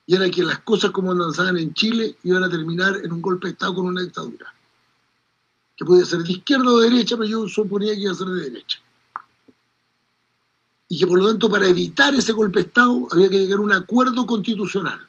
[0.06, 3.46] Y era que las cosas como avanzaban en Chile iban a terminar en un golpe
[3.46, 4.52] de Estado con una dictadura.
[5.76, 8.26] Que podía ser de izquierda o de derecha, pero yo suponía que iba a ser
[8.26, 8.80] de derecha.
[10.90, 13.62] Y que por lo tanto para evitar ese golpe de Estado había que llegar a
[13.62, 15.00] un acuerdo constitucional.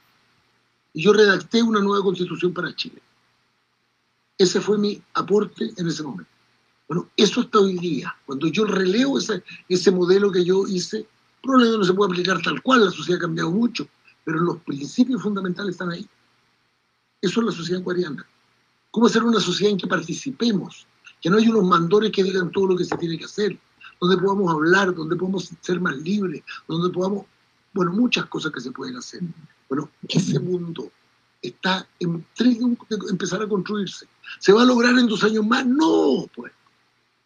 [0.93, 3.01] Y yo redacté una nueva constitución para Chile.
[4.37, 6.31] Ese fue mi aporte en ese momento.
[6.87, 8.15] Bueno, eso está hoy día.
[8.25, 11.07] Cuando yo releo ese, ese modelo que yo hice,
[11.41, 13.87] probablemente no se puede aplicar tal cual, la sociedad ha cambiado mucho,
[14.23, 16.07] pero los principios fundamentales están ahí.
[17.21, 18.25] Eso es la sociedad ecuatoriana.
[18.91, 20.85] ¿Cómo hacer una sociedad en que participemos?
[21.21, 23.57] Que no hay unos mandores que digan todo lo que se tiene que hacer,
[24.01, 27.25] donde podamos hablar, donde podamos ser más libres, donde podamos,
[27.71, 29.21] bueno, muchas cosas que se pueden hacer.
[29.69, 30.91] Bueno, ese mundo
[31.41, 34.07] está en de empezar a construirse.
[34.39, 35.65] ¿Se va a lograr en dos años más?
[35.65, 36.51] No, pues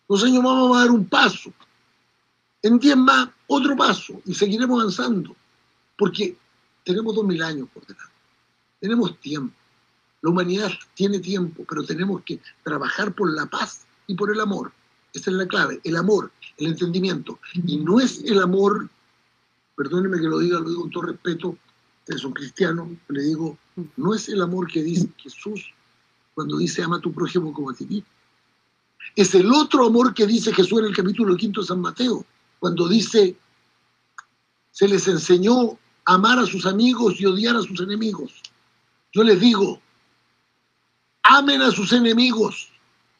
[0.07, 1.53] dos años más vamos a dar un paso.
[2.61, 4.21] En diez más, otro paso.
[4.26, 5.36] Y seguiremos avanzando.
[5.97, 6.38] Porque
[6.84, 8.11] tenemos dos mil años por delante.
[8.82, 9.55] Tenemos tiempo.
[10.21, 14.73] La humanidad tiene tiempo, pero tenemos que trabajar por la paz y por el amor.
[15.16, 17.39] Esa es la clave, el amor, el entendimiento.
[17.53, 18.89] Y no es el amor,
[19.76, 21.57] perdóneme que lo diga, lo digo con todo respeto,
[22.07, 23.57] es un cristiano, le digo,
[23.95, 25.74] no es el amor que dice Jesús
[26.36, 28.09] cuando dice ama a tu prójimo como a ti mismo.
[29.16, 32.26] Es el otro amor que dice Jesús en el capítulo quinto de San Mateo,
[32.59, 33.38] cuando dice,
[34.72, 38.34] se les enseñó amar a sus amigos y odiar a sus enemigos.
[39.13, 39.80] Yo les digo,
[41.24, 42.70] amen a sus enemigos,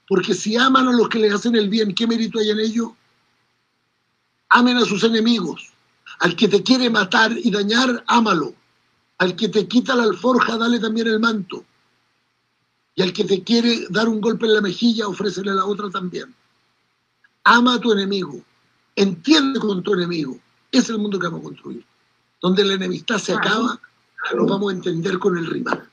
[0.08, 2.96] porque si aman a los que les hacen el bien, ¿qué mérito hay en ello?
[4.50, 5.72] Amen a sus enemigos.
[6.20, 8.54] Al que te quiere matar y dañar, ámalo.
[9.18, 11.66] Al que te quita la alforja, dale también el manto.
[12.94, 16.34] Y al que te quiere dar un golpe en la mejilla, ofrécele la otra también.
[17.44, 18.42] Ama a tu enemigo.
[18.96, 20.40] Entiende con tu enemigo.
[20.72, 21.86] Es el mundo que vamos a construir.
[22.42, 23.80] Donde la enemistad se acaba,
[24.36, 25.90] nos vamos a entender con el rival.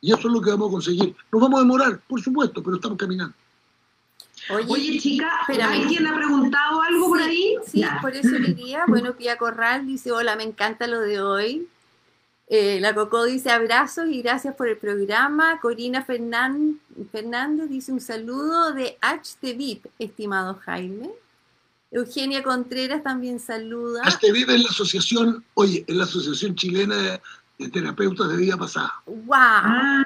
[0.00, 1.16] Y eso es lo que vamos a conseguir.
[1.32, 3.34] Nos vamos a demorar, por supuesto, pero estamos caminando.
[4.50, 7.56] Oye, chica, ¿alguien ha preguntado algo por ahí?
[7.66, 11.68] Sí, por eso diría, bueno, Pia Corral dice, hola, me encanta lo de hoy.
[12.48, 15.58] Eh, la Coco dice abrazos y gracias por el programa.
[15.60, 21.10] Corina Fernández dice un saludo de HTVIP, estimado Jaime.
[21.90, 24.02] Eugenia Contreras también saluda.
[24.04, 27.20] HTVIP es la asociación, oye, es la Asociación Chilena
[27.58, 28.92] de, Terapeutas de Vida Pasada.
[29.06, 30.04] ¡Wow!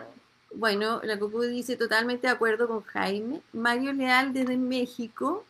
[0.52, 3.40] Bueno, la Coco dice totalmente de acuerdo con Jaime.
[3.52, 5.44] Mario Leal desde México.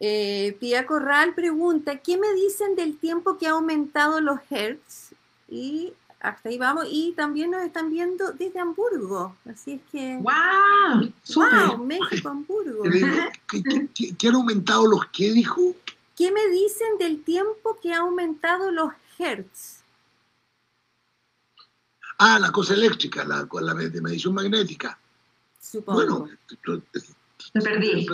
[0.00, 5.14] Eh, Pía Corral pregunta, ¿qué me dicen del tiempo que ha aumentado los hertz
[5.48, 5.92] y
[6.22, 6.86] hasta ahí vamos.
[6.88, 9.36] Y también nos están viendo desde Hamburgo.
[9.44, 10.18] Así es que.
[10.18, 11.12] ¡Wow!
[11.34, 11.84] ¡Wow!
[11.84, 12.84] México, Hamburgo.
[13.94, 15.74] ¿Qué, han aumentado los qué, dijo?
[16.16, 19.81] ¿Qué me dicen del tiempo que ha aumentado los hertz?
[22.24, 24.96] Ah, la cosa eléctrica, la, la de medición magnética.
[25.60, 26.20] Supongo.
[26.20, 26.82] Bueno,
[27.54, 28.06] me perdí.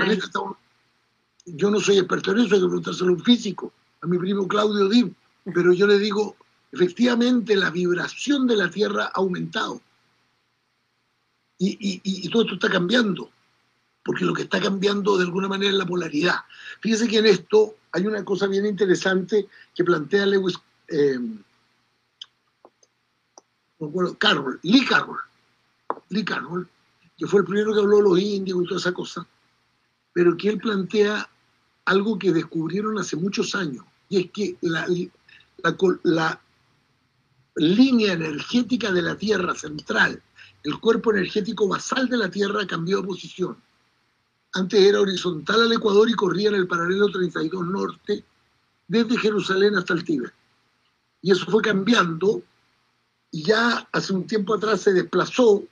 [1.44, 4.48] yo no soy experto en eso, hay que preguntárselo a un físico, a mi primo
[4.48, 5.12] Claudio Dim,
[5.52, 6.36] pero yo le digo,
[6.72, 9.82] efectivamente la vibración de la Tierra ha aumentado.
[11.58, 13.30] Y, todo esto está cambiando,
[14.02, 16.36] porque lo que está cambiando de alguna manera es la polaridad.
[16.80, 21.18] Fíjese que en esto hay una cosa bien interesante que plantea Lewis eh,
[24.18, 25.20] Carroll, Lee Carroll,
[26.08, 26.68] Lee Carroll,
[27.16, 29.26] que fue el primero que habló de los indios y toda esa cosa,
[30.12, 31.28] pero que él plantea
[31.84, 34.86] algo que descubrieron hace muchos años, y es que la,
[36.02, 36.40] la
[37.56, 40.22] línea energética de la Tierra central,
[40.64, 43.56] el cuerpo energético basal de la Tierra cambió de posición.
[44.54, 48.24] Antes era horizontal al Ecuador y corría en el paralelo 32 norte,
[48.86, 50.32] desde Jerusalén hasta el Tíbet.
[51.20, 52.42] Y eso fue cambiando
[53.30, 55.64] y ya hace un tiempo atrás se desplazó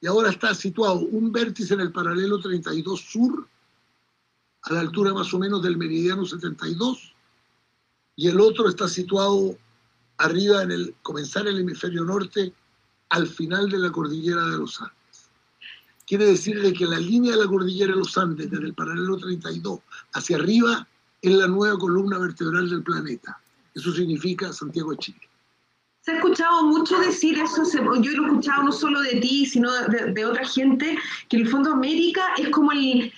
[0.00, 3.46] y ahora está situado un vértice en el paralelo 32 sur,
[4.62, 7.14] a la altura más o menos del meridiano 72,
[8.16, 9.56] y el otro está situado
[10.18, 12.52] arriba en el comenzar el hemisferio norte
[13.08, 15.30] al final de la cordillera de los Andes.
[16.06, 19.80] Quiere decir que la línea de la cordillera de los Andes, desde el paralelo 32
[20.12, 20.86] hacia arriba,
[21.20, 23.40] es la nueva columna vertebral del planeta.
[23.74, 25.31] Eso significa Santiago de Chile.
[26.02, 27.62] Se ha escuchado mucho decir eso,
[28.00, 30.98] yo lo he escuchado no solo de ti, sino de, otra gente,
[31.28, 33.12] que el Fondo América es como el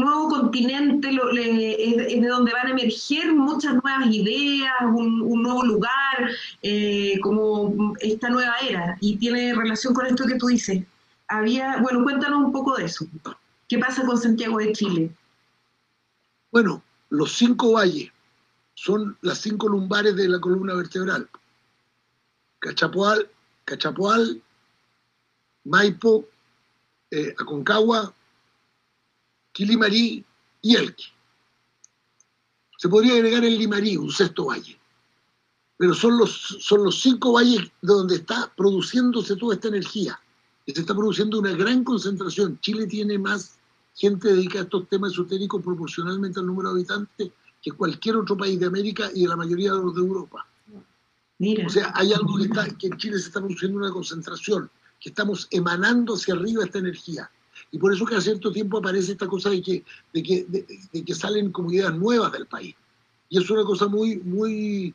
[0.00, 6.30] nuevo continente, es, de donde van a emerger muchas nuevas ideas, un, nuevo lugar,
[6.62, 10.82] eh, como esta nueva era, y tiene relación con esto que tú dices.
[11.28, 13.06] Había, bueno, cuéntanos un poco de eso.
[13.68, 15.10] ¿Qué pasa con Santiago de Chile?
[16.50, 18.10] Bueno, los cinco valles
[18.72, 21.28] son las cinco lumbares de la columna vertebral
[22.58, 23.28] Cachapoal,
[23.64, 24.42] Cachapoal,
[25.64, 26.28] Maipo,
[27.10, 28.14] eh, Aconcagua,
[29.52, 30.24] Quilimarí
[30.62, 31.06] y Elqui.
[32.78, 34.78] Se podría agregar el Limarí, un sexto valle.
[35.78, 40.18] Pero son los, son los cinco valles donde está produciéndose toda esta energía.
[40.66, 42.58] Y se está produciendo una gran concentración.
[42.60, 43.58] Chile tiene más
[43.94, 47.30] gente dedicada a estos temas esotéricos proporcionalmente al número de habitantes
[47.62, 50.46] que cualquier otro país de América y de la mayoría de los de Europa.
[51.38, 55.10] O sea, hay algo que, está, que en Chile se está produciendo una concentración, que
[55.10, 57.30] estamos emanando hacia arriba esta energía.
[57.70, 59.84] Y por eso que a cierto tiempo aparece esta cosa de que,
[60.14, 60.46] de que,
[60.92, 62.74] de, que salen comunidades nuevas del país.
[63.28, 64.94] Y es una cosa muy, muy,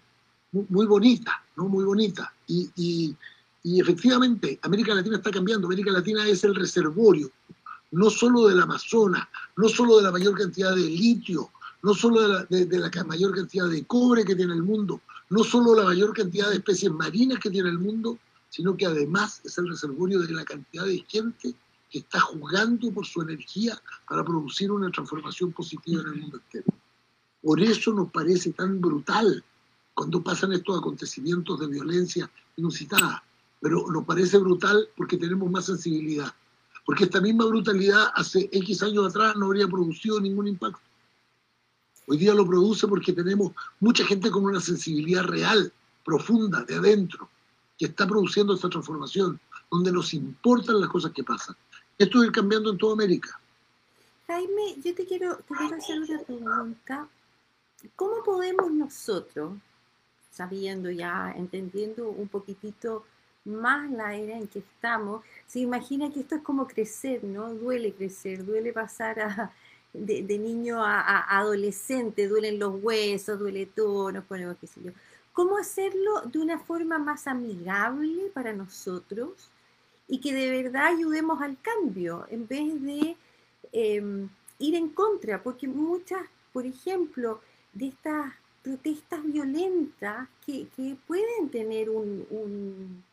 [0.51, 1.67] muy bonita, ¿no?
[1.67, 2.33] Muy bonita.
[2.47, 3.15] Y, y,
[3.63, 5.67] y, efectivamente, América Latina está cambiando.
[5.67, 7.29] América Latina es el reservorio,
[7.91, 9.27] no solo del Amazonas,
[9.57, 11.51] no solo de la mayor cantidad de litio,
[11.83, 15.45] no solo de la, de la mayor cantidad de cobre que tiene el mundo, no
[15.45, 18.19] solo la mayor cantidad de especies marinas que tiene el mundo,
[18.49, 21.55] sino que además es el reservorio de la cantidad de gente
[21.89, 26.65] que está jugando por su energía para producir una transformación positiva en el mundo entero.
[27.41, 29.41] Por eso nos parece tan brutal
[29.93, 33.23] cuando pasan estos acontecimientos de violencia inusitada,
[33.61, 36.33] pero nos parece brutal porque tenemos más sensibilidad,
[36.85, 40.90] porque esta misma brutalidad hace X años atrás no habría producido ningún impacto.
[42.07, 45.71] Hoy día lo produce porque tenemos mucha gente con una sensibilidad real,
[46.03, 47.29] profunda, de adentro,
[47.77, 49.39] que está produciendo esta transformación,
[49.69, 51.55] donde nos importan las cosas que pasan.
[51.97, 53.39] Esto ir cambiando en toda América.
[54.27, 57.07] Jaime, yo te quiero, te quiero hacer una pregunta.
[57.95, 59.53] ¿Cómo podemos nosotros,
[60.31, 63.05] sabiendo ya, entendiendo un poquitito
[63.45, 67.53] más la era en que estamos, se imagina que esto es como crecer, ¿no?
[67.53, 69.53] Duele crecer, duele pasar a,
[69.93, 74.91] de, niño a, adolescente, duelen los huesos, duele todo, nos ponemos qué sé yo.
[75.33, 79.49] ¿Cómo hacerlo de una forma más amigable para nosotros
[80.07, 83.15] y que de verdad ayudemos al cambio en vez de
[83.71, 84.29] em,
[84.59, 85.41] ir en contra?
[85.41, 86.21] Porque muchas,
[86.51, 87.41] por ejemplo,
[87.73, 90.67] de estas protestas violentas que,
[91.07, 93.03] pueden tener un, un,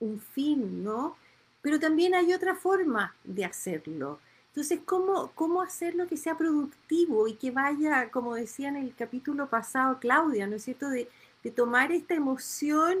[0.00, 1.16] un fin, ¿no?
[1.60, 4.20] Pero también hay otra forma de hacerlo
[4.58, 9.48] entonces, ¿cómo, ¿cómo hacerlo que sea productivo y que vaya, como decía en el capítulo
[9.48, 11.08] pasado Claudia, ¿no es cierto?, de,
[11.54, 12.98] tomar esta emoción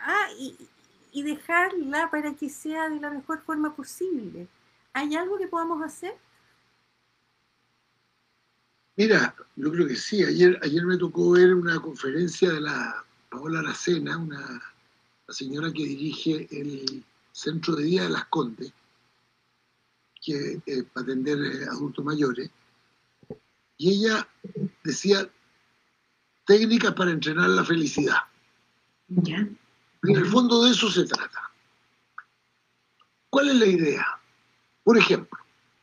[0.00, 4.46] ah, y, dejarla para que sea de la mejor forma posible.
[4.92, 6.14] ¿Hay algo que podamos hacer?
[8.96, 10.22] Mira, yo creo que sí.
[10.22, 14.60] Ayer, ayer me tocó ver una conferencia de la Paola Aracena, una,
[15.26, 18.72] la señora que dirige el Centro de Día de las Condes,
[20.28, 22.50] que, eh, para atender eh, adultos mayores,
[23.78, 24.28] y ella
[24.84, 25.26] decía
[26.44, 28.18] técnicas para entrenar la felicidad.
[29.24, 29.56] En
[30.02, 31.50] el fondo de eso se trata.
[33.30, 34.06] ¿Cuál es la idea?
[34.84, 35.38] Por ejemplo,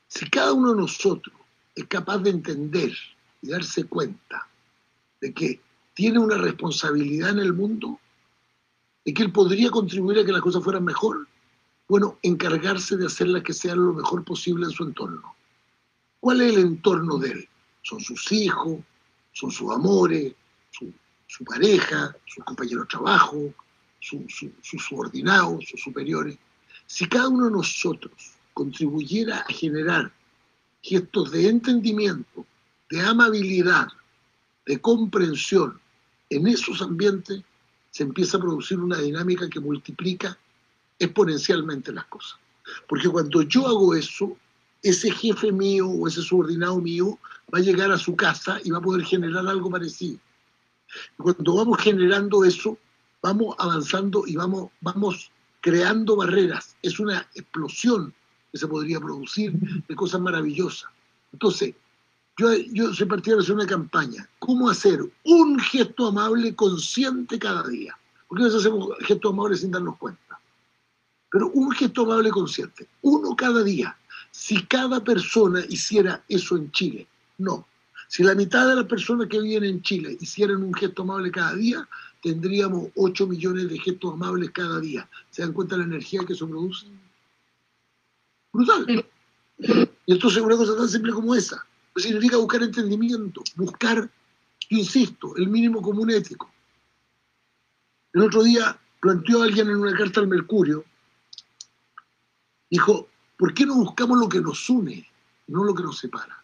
[0.07, 1.35] si cada uno de nosotros
[1.73, 2.93] es capaz de entender
[3.41, 4.47] y darse cuenta
[5.21, 5.59] de que
[5.93, 7.99] tiene una responsabilidad en el mundo,
[9.05, 11.27] de que él podría contribuir a que las cosas fueran mejor,
[11.87, 15.35] bueno, encargarse de hacerla que sea lo mejor posible en su entorno.
[16.19, 17.49] ¿Cuál es el entorno de él?
[17.83, 18.79] Son sus hijos,
[19.31, 20.33] son sus amores,
[20.71, 23.53] su, pareja, sus compañeros de trabajo,
[23.99, 24.23] sus
[24.61, 26.37] subordinados, sus superiores.
[26.87, 28.13] Si cada uno de nosotros
[28.53, 30.11] contribuyera a generar
[30.81, 32.45] gestos de entendimiento,
[32.89, 33.87] de amabilidad,
[34.65, 35.79] de comprensión
[36.29, 37.43] en esos ambientes,
[37.91, 40.37] se empieza a producir una dinámica que multiplica
[40.99, 42.39] exponencialmente las cosas.
[42.87, 44.37] Porque cuando yo hago eso,
[44.81, 47.17] ese jefe mío o ese subordinado mío
[47.53, 50.19] va a llegar a su casa y va a poder generar algo parecido.
[51.17, 52.77] Cuando vamos generando eso,
[53.21, 55.31] vamos avanzando y vamos, vamos
[55.61, 56.75] creando barreras.
[56.81, 58.13] Es una explosión
[58.51, 59.53] que se podría producir
[59.87, 60.89] de cosas maravillosas.
[61.33, 61.73] Entonces,
[62.37, 64.29] yo, yo soy partidario de hacer una campaña.
[64.39, 67.97] ¿Cómo hacer un gesto amable consciente cada día?
[68.27, 70.24] Porque a veces hacemos gestos amables sin darnos cuenta
[71.35, 73.93] pero un gesto amable consciente, uno cada día.
[74.31, 77.09] Si cada persona hiciera eso en Chile,
[77.39, 77.67] no.
[78.07, 81.53] Si la mitad de las personas que viven en Chile hicieran un gesto amable cada
[81.55, 81.89] día,
[82.23, 85.09] tendríamos 8 millones de gestos amables cada día.
[85.29, 86.85] ¿Se dan cuenta de la energía que eso produce?
[88.53, 89.05] Brutal.
[90.05, 91.65] Y esto es una cosa tan simple como esa.
[91.91, 94.09] Pues significa buscar entendimiento, buscar,
[94.69, 96.49] insisto, el mínimo común ético.
[98.13, 100.85] El otro día planteó alguien en una carta al Mercurio,
[102.75, 103.07] dijo,
[103.37, 105.07] ¿por qué no buscamos lo que nos une,
[105.47, 106.43] no lo que nos separa?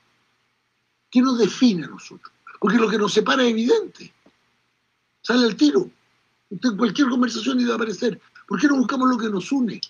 [1.09, 2.33] ¿Qué nos define a nosotros?
[2.59, 4.13] Porque lo que nos separa es evidente.
[5.21, 5.89] Sale el tiro.
[6.49, 8.19] en cualquier conversación iba a aparecer.
[8.47, 9.81] ¿Por qué no buscamos lo que nos une?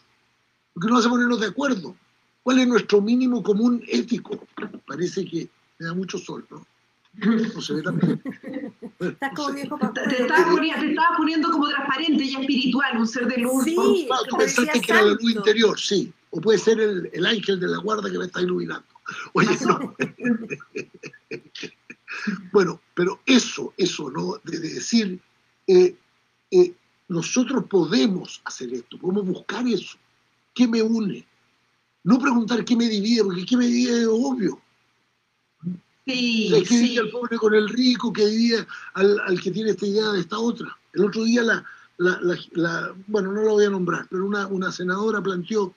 [0.73, 1.95] ¿Por qué no hacemos ponernos de acuerdo?
[2.43, 4.47] ¿Cuál es nuestro mínimo común ético?
[4.87, 6.65] Parece que me da mucho sol, ¿no?
[7.13, 8.21] No se ve también.
[8.99, 10.45] Estás como viejo te, estabas
[11.17, 13.65] poniendo, como transparente y espiritual, un ser de luz.
[13.65, 16.13] Sí, tú pensaste que era la luz interior, sí.
[16.29, 18.85] O puede ser el, el, ángel de la guarda que me está iluminando.
[19.33, 19.93] Oye, no.
[22.53, 24.37] bueno, pero eso, eso, ¿no?
[24.43, 25.19] De, decir,
[25.67, 25.95] eh,
[26.51, 26.73] eh,
[27.09, 29.97] nosotros podemos hacer esto, podemos buscar eso.
[30.53, 31.25] ¿Qué me une?
[32.03, 34.61] No preguntar qué me divide, porque qué me divide es obvio.
[36.11, 38.11] Sí, ¿Qué divide al pobre con el rico?
[38.11, 40.77] ¿Qué divide al, que tiene esta idea de esta otra?
[40.93, 41.63] El otro día, la,
[41.97, 45.73] la, bueno, no la voy a nombrar, pero una, una senadora planteó,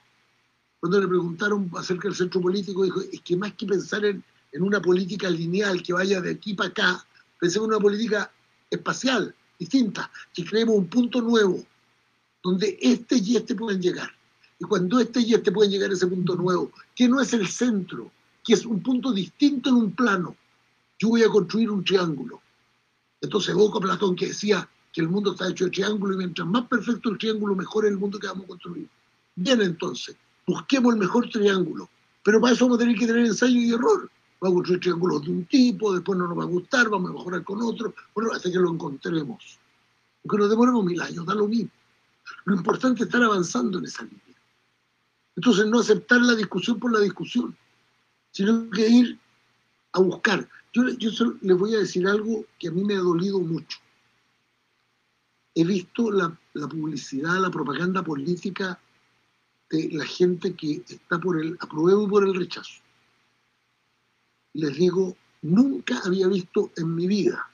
[0.81, 4.63] cuando le preguntaron acerca del centro político, dijo, es que más que pensar en, en
[4.63, 7.07] una política lineal que vaya de aquí para acá,
[7.39, 8.31] pensemos en una política
[8.71, 11.65] espacial, distinta, que creemos un punto nuevo,
[12.43, 14.11] donde este y este pueden llegar.
[14.59, 17.47] Y cuando este y este pueden llegar a ese punto nuevo, que no es el
[17.49, 18.11] centro,
[18.45, 20.37] que es un punto distinto en un plano,
[20.99, 22.41] yo voy a construir un triángulo.
[23.21, 26.47] Entonces evoco a Platón que decía que el mundo está hecho de triángulo y mientras
[26.47, 28.89] más perfecto el triángulo, mejor es el mundo que vamos a construir.
[29.35, 30.17] Bien, entonces,
[30.47, 31.89] busquemos el mejor triángulo.
[32.23, 34.11] Pero para eso vamos a tener que tener ensayo y error.
[34.41, 37.15] Vamos a construir triángulos de un tipo, después no nos va a gustar, vamos a
[37.15, 39.59] mejorar con otro, bueno, hasta que lo encontremos.
[40.23, 41.71] Aunque nos demoremos mil años, da lo mismo.
[42.45, 44.21] Lo importante es estar avanzando en esa línea.
[45.37, 47.57] Entonces, no aceptar la discusión por la discusión,
[48.35, 49.19] sino que ir
[49.93, 50.49] a buscar.
[50.73, 51.11] Yo, yo
[51.41, 53.79] les voy a decir algo que a mí me ha dolido mucho.
[55.55, 58.79] He visto la, la publicidad, la propaganda política
[59.71, 62.83] de la gente que está por el apruebo y por el rechazo.
[64.55, 67.49] Les digo, nunca había visto en mi vida,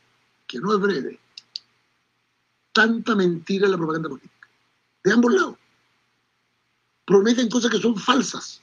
[0.46, 1.20] que no es breve,
[2.72, 4.48] tanta mentira en la propaganda política.
[5.04, 5.56] De ambos lados
[7.04, 8.62] prometen cosas que son falsas.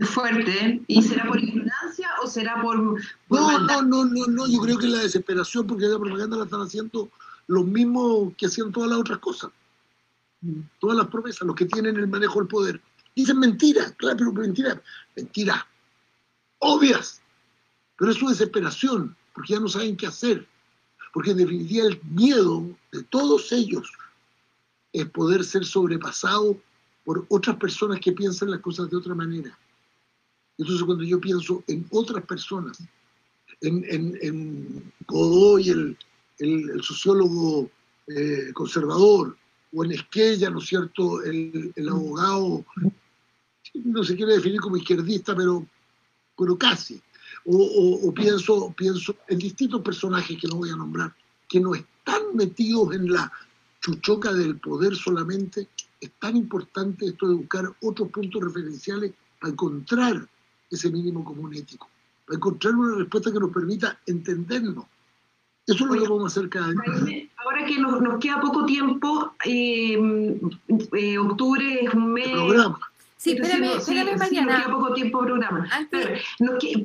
[0.00, 0.82] Fuerte.
[0.86, 2.76] ¿y será por ignorancia o será por...
[2.78, 6.44] no, no, no, no, no, yo creo que es la desesperación porque la propaganda la
[6.44, 7.10] están haciendo
[7.46, 9.50] los mismos que hacían todas las otras cosas.
[10.78, 12.80] Todas las promesas, los que tienen el manejo del poder.
[13.14, 14.78] Dicen mentiras, claro, pero mentiras,
[15.14, 15.64] mentiras
[16.60, 17.20] obvias.
[17.98, 20.46] Pero es su desesperación, porque ya no saben qué hacer.
[21.12, 23.92] Porque en definitiva el miedo de todos ellos
[24.92, 26.56] es poder ser sobrepasado
[27.04, 29.58] por otras personas que piensan las cosas de otra manera.
[30.60, 32.78] Entonces cuando yo pienso en otras personas,
[33.62, 35.96] en, Godoy, el,
[36.38, 37.70] el, sociólogo
[38.06, 39.36] eh, conservador,
[39.72, 42.62] o en Esquella, ¿no es cierto?, el, abogado,
[43.72, 45.66] no se quiere definir como izquierdista, pero,
[46.36, 47.00] pero casi.
[47.46, 51.14] O, o, pienso, pienso en distintos personajes que no voy a nombrar,
[51.48, 53.32] que no están metidos en la
[53.80, 60.28] chuchoca del poder solamente, es tan importante esto de buscar otros puntos referenciales para encontrar
[60.70, 61.88] ese mínimo común ético,
[62.26, 64.84] para encontrar una respuesta que nos permita entendernos.
[65.66, 67.28] Eso es lo que vamos a hacer cada día.
[67.36, 70.40] Ahora que nos, queda poco tiempo, eh,
[70.92, 72.28] eh, octubre es un mes...
[72.28, 72.78] programa.
[73.20, 74.52] Sí, espérame, espérame, Mariana.
[74.52, 75.68] nos queda poco tiempo programa.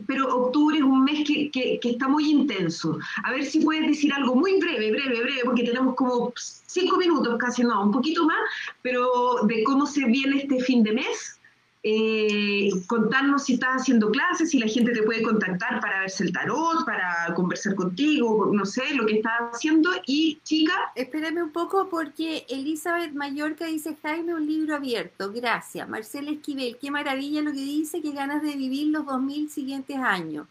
[0.06, 3.00] Pero, octubre es un mes que, que, está muy intenso.
[3.24, 7.38] A ver si puedes decir algo muy breve, breve, breve, porque tenemos como cinco minutos
[7.40, 8.38] casi, no, un poquito más,
[8.82, 11.40] pero de cómo se viene este fin de mes.
[11.88, 16.32] Eh, contarnos si estás haciendo clases, si la gente te puede contactar para verse el
[16.32, 19.92] tarot, para conversar contigo, no sé, lo que estás haciendo.
[20.08, 20.74] Y chica...
[20.96, 25.88] Espérame un poco porque Elizabeth Mallorca dice, Jaime, un libro abierto, gracias.
[25.88, 30.48] Marcela Esquivel, qué maravilla lo que dice, qué ganas de vivir los 2000 siguientes años.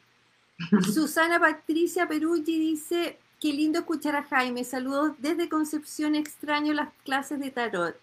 [0.94, 4.64] Susana Patricia Peruggi dice, Qué lindo escuchar a Jaime.
[4.64, 6.14] Saludos desde Concepción.
[6.14, 7.94] Extraño las clases de tarot.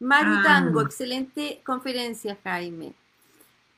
[0.00, 0.42] Maru ah.
[0.44, 2.92] Tango, excelente conferencia, Jaime.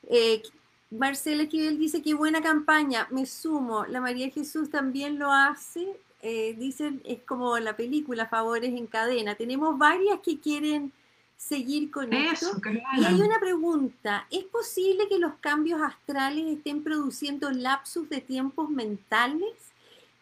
[0.09, 0.43] Eh,
[0.91, 3.07] Marcela Esquivel dice qué buena campaña.
[3.11, 3.85] Me sumo.
[3.85, 5.87] La María Jesús también lo hace.
[6.21, 9.35] Eh, dicen, es como la película Favores en Cadena.
[9.35, 10.91] Tenemos varias que quieren
[11.37, 12.69] seguir con Eso, esto.
[12.97, 18.69] Y hay una pregunta, ¿es posible que los cambios astrales estén produciendo lapsus de tiempos
[18.69, 19.53] mentales?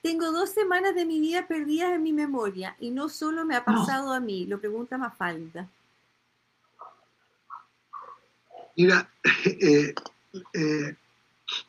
[0.03, 3.65] Tengo dos semanas de mi vida perdidas en mi memoria y no solo me ha
[3.65, 5.67] pasado a mí, lo pregunta Mafalda.
[8.77, 9.11] Mira,
[9.45, 9.93] eh,
[10.53, 10.95] eh,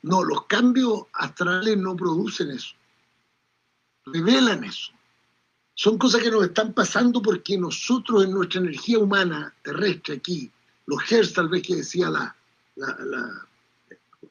[0.03, 2.75] no, los cambios astrales no producen eso,
[4.07, 4.93] revelan eso.
[5.75, 10.51] Son cosas que nos están pasando porque nosotros en nuestra energía humana terrestre aquí,
[10.87, 12.35] los Hertz tal vez que decía la,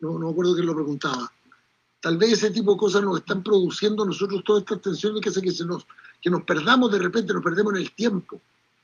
[0.02, 1.32] no, no me acuerdo quién lo preguntaba,
[2.02, 5.42] tal vez ese tipo de cosas nos están produciendo nosotros todas estas tensiones que hace
[5.42, 5.88] que, se nos,
[6.22, 8.42] que nos perdamos de repente, nos perdemos en el tiempo,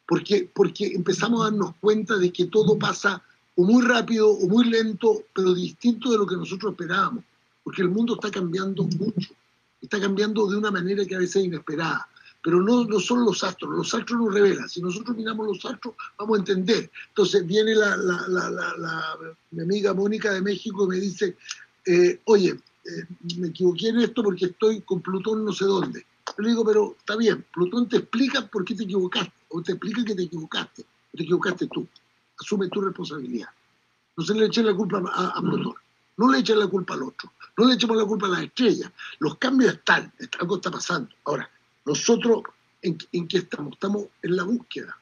[0.08, 3.22] porque, porque empezamos a darnos cuenta de que todo pasa
[3.56, 7.24] o muy rápido o muy lento, pero distinto de lo que nosotros esperábamos,
[7.64, 9.34] porque el mundo está cambiando mucho,
[9.82, 12.08] está cambiando de una manera que a veces es inesperada
[12.43, 14.68] pero no, no son los astros, los astros nos revelan.
[14.68, 16.91] Si nosotros miramos los astros, vamos a entender.
[17.08, 19.18] Entonces viene la, la, la,
[19.51, 21.38] mi amiga Mónica de México y me dice,
[21.86, 23.06] eh, oye, eh,
[23.38, 26.06] me equivoqué en esto porque estoy con Plutón no sé dónde.
[26.38, 30.04] Le digo, pero está bien, Plutón te explica por qué te equivocaste, o te explica
[30.04, 31.88] que te equivocaste, o te equivocaste tú.
[32.40, 33.50] Asume tu responsabilidad.
[34.16, 35.42] No se le eche la culpa a, a.
[35.42, 37.32] No le echen la culpa al otro.
[37.58, 38.92] No le echemos la culpa a las estrellas.
[39.20, 41.10] Los cambios están, algo está pasando.
[41.26, 41.50] Ahora,
[41.86, 42.44] nosotros,
[42.82, 43.74] ¿en, qué estamos?
[43.74, 44.98] Estamos en la búsqueda.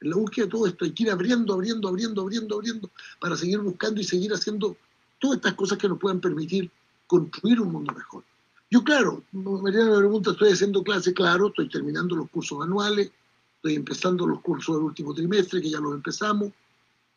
[0.00, 0.84] En la búsqueda de todo esto.
[0.84, 4.76] Hay que ir abriendo, abriendo, abriendo, abriendo, abriendo, para seguir buscando y seguir haciendo
[5.18, 6.70] todas estas cosas que nos puedan permitir
[7.06, 8.24] construir un mundo mejor.
[8.70, 13.12] Yo, claro, Mariana me pregunta, estoy haciendo clase, claro, estoy terminando los cursos anuales,
[13.56, 16.52] estoy empezando los cursos del último trimestre, que ya los empezamos,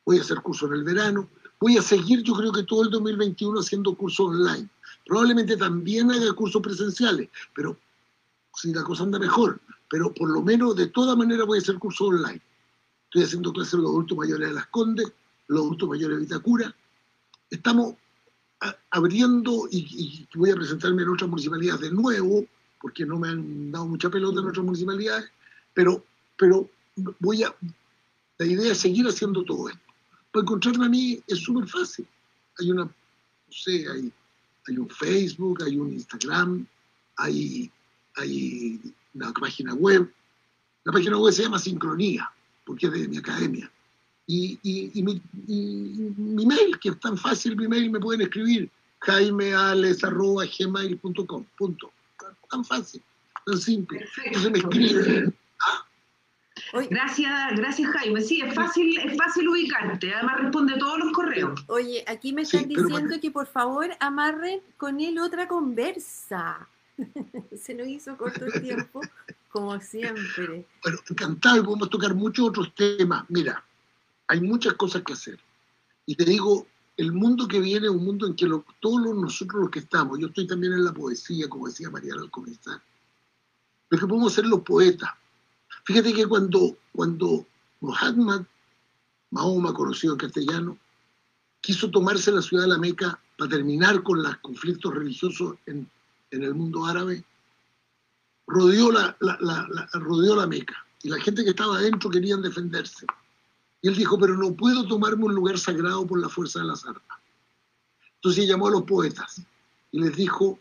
[0.08, 1.28] voy a hacer cursos en el verano,
[1.60, 4.70] voy a seguir, yo creo que todo el 2021 haciendo cursos online.
[5.06, 7.78] Probablemente también haga cursos presenciales, pero
[8.56, 11.76] si la cosa anda mejor, pero por lo menos de toda manera voy a hacer
[11.78, 12.42] curso online.
[13.04, 15.12] Estoy haciendo clases de los adultos mayores de Las Condes,
[15.50, 16.76] los adultos mayores de Vitacura.
[17.50, 17.96] Estamos
[18.92, 22.46] abriendo y, voy a presentarme en otras municipalidades de nuevo,
[22.80, 25.30] porque no me han dado mucha pelota en otras municipalidades,
[25.74, 26.02] pero,
[26.38, 26.70] pero
[27.20, 27.54] voy a,
[28.38, 29.87] la idea es seguir haciendo todo esto.
[30.32, 32.08] Para encontrarme a mí es súper fácil.
[32.60, 32.94] Hay una, no
[33.50, 34.12] sé, hay,
[34.68, 36.68] hay un Facebook, hay un Instagram,
[37.18, 37.72] hay
[38.18, 38.80] hay
[39.14, 40.12] una página web.
[40.84, 42.30] La página web se llama Sincronía,
[42.66, 43.72] porque es de mi academia.
[44.26, 44.60] Y,
[44.96, 45.22] mi,
[46.46, 48.70] mail, que es tan fácil, mi mail me pueden escribir
[49.00, 51.92] jaimeales.gmail.com, punto.
[52.50, 53.02] Tan fácil,
[53.46, 54.06] tan simple.
[54.26, 55.34] Entonces me escriben.
[56.90, 58.22] Gracias, gracias Jaime.
[58.22, 60.14] Sí, es fácil, es fácil ubicarte.
[60.14, 61.64] Además responde todos los correos.
[61.68, 66.68] Oye, aquí me están diciendo que por favor amarren con él otra conversa.
[67.56, 69.02] Se nos hizo corto el tiempo,
[69.50, 70.66] como siempre.
[70.84, 73.24] Bueno, encantado podemos tocar muchos otros temas.
[73.30, 73.64] Mira,
[74.28, 75.40] hay muchas cosas que hacer.
[76.06, 76.66] Y te digo,
[76.98, 78.48] el mundo que viene es un mundo en que
[78.80, 82.32] todos nosotros los que estamos, yo estoy también en la poesía, como decía Mariana al
[82.32, 82.82] comenzar,
[83.90, 85.10] lo que podemos ser los poetas.
[85.88, 87.48] Fíjate que cuando, cuando
[87.80, 90.78] Mahoma, conocido en castellano,
[91.62, 95.90] quiso tomarse la ciudad de la Meca para terminar con los conflictos religiosos en,
[96.32, 97.24] en el mundo árabe,
[98.48, 99.16] rodeó la,
[99.94, 103.06] rodeó la Meca y la gente que estaba adentro querían defenderse.
[103.82, 106.84] Y él dijo, pero no puedo tomarme un lugar sagrado por la fuerza de las
[106.84, 107.18] armas.
[108.16, 109.42] Entonces llamó a los poetas
[109.94, 110.60] y les dijo,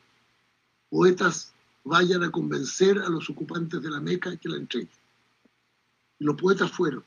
[0.89, 1.53] poetas,
[1.83, 5.06] vayan a convencer a los ocupantes de la Meca que la entreguen.
[6.19, 7.05] Y los poetas fueron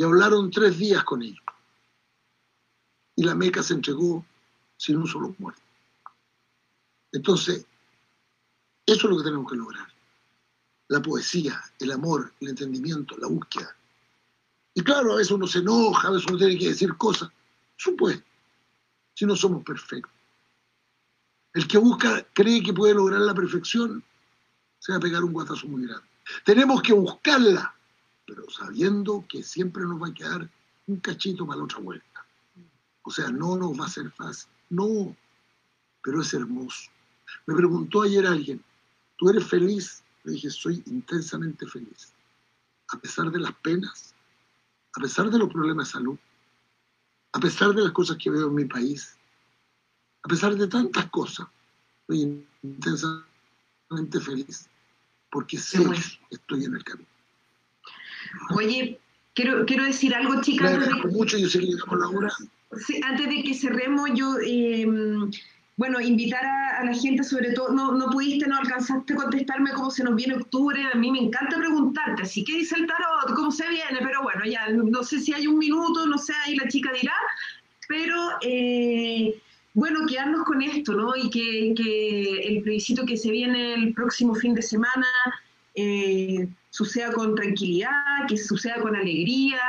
[0.00, 1.44] y hablaron tres días con ellos.
[3.16, 4.24] Y la Meca se entregó
[4.78, 5.60] sin un solo muerto.
[7.12, 7.66] Entonces,
[8.86, 9.86] eso es lo que tenemos que lograr.
[10.88, 13.76] La poesía, el amor, el entendimiento, la búsqueda.
[14.72, 17.28] Y claro, a veces uno se enoja, a veces uno tiene que decir cosas.
[17.76, 18.24] Supuesto,
[19.14, 20.12] si no somos perfectos.
[21.52, 24.02] El que busca, cree que puede lograr la perfección,
[24.78, 26.08] se va a pegar un guatazo muy grande.
[26.44, 27.74] Tenemos que buscarla,
[28.30, 30.48] pero sabiendo que siempre nos va a quedar
[30.86, 32.24] un cachito para la otra vuelta.
[33.02, 34.48] O sea, no nos va a ser fácil.
[34.68, 35.16] No,
[36.00, 36.90] pero es hermoso.
[37.46, 38.62] Me preguntó ayer alguien,
[39.16, 40.04] ¿tú eres feliz?
[40.22, 42.12] Le dije, soy intensamente feliz.
[42.92, 44.14] A pesar de las penas,
[44.94, 46.18] a pesar de los problemas de salud,
[47.32, 49.16] a pesar de las cosas que veo en mi país,
[50.22, 51.48] a pesar de tantas cosas,
[52.06, 54.68] soy intensamente feliz
[55.32, 57.09] porque sé que estoy en el camino.
[58.54, 58.98] Oye,
[59.34, 60.78] quiero, quiero decir algo, chicas.
[61.10, 62.28] mucho, yo sé que la hora.
[63.04, 64.86] antes de que cerremos, yo eh,
[65.80, 69.90] bueno, invitar a, la gente, sobre todo, no, no pudiste, no alcanzaste a contestarme cómo
[69.90, 73.50] se nos viene octubre, a mí me encanta preguntarte, así que dice el tarot, cómo
[73.50, 76.68] se viene, pero bueno, ya no sé si hay un minuto, no sé, ahí la
[76.68, 77.14] chica dirá,
[77.88, 79.40] pero eh,
[79.72, 81.16] bueno, quedarnos con esto, ¿no?
[81.16, 85.06] Y que, el plebiscito que se viene el próximo fin de semana
[85.74, 89.60] eh, suceda con tranquilidad, que suceda con alegría,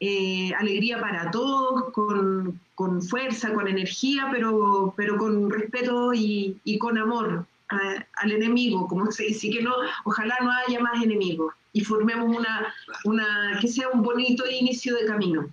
[0.00, 2.60] eh, alegría para todos, con,
[3.02, 9.48] fuerza, con energía, pero, pero con respeto y, con amor al enemigo, como se dice,
[9.48, 9.72] que no,
[10.04, 12.74] ojalá no haya más enemigos y formemos una,
[13.04, 15.48] una, que sea un bonito inicio de camino.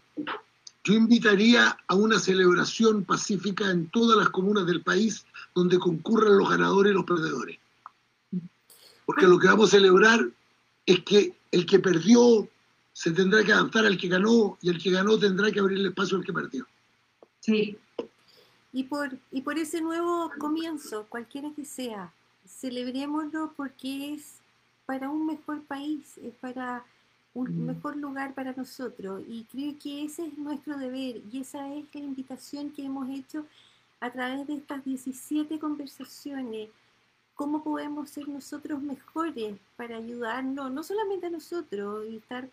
[0.84, 6.50] Yo invitaría a una celebración pacífica en todas las comunas del país donde concurran los
[6.50, 7.58] ganadores y los perdedores.
[9.06, 10.28] Porque lo que vamos a celebrar
[10.90, 12.48] es que el que perdió
[12.94, 16.18] se tendrá que adaptar al que ganó y el que ganó tendrá que abrirle espacio
[16.18, 16.66] al que perdió.
[17.42, 17.78] Sí.
[18.74, 22.12] Y por, y por ese nuevo comienzo, cualquiera que sea,
[22.48, 24.38] celebrémoslo porque es
[24.88, 26.84] para un mejor país, es para
[27.36, 29.22] un mejor lugar para nosotros.
[29.28, 33.46] Y creo que ese es nuestro deber y esa es la invitación que hemos hecho
[34.00, 36.70] a través de estas 17 conversaciones.
[37.40, 42.50] ¿Cómo podemos ser nosotros mejores para ayudarnos, no solamente a nosotros y estar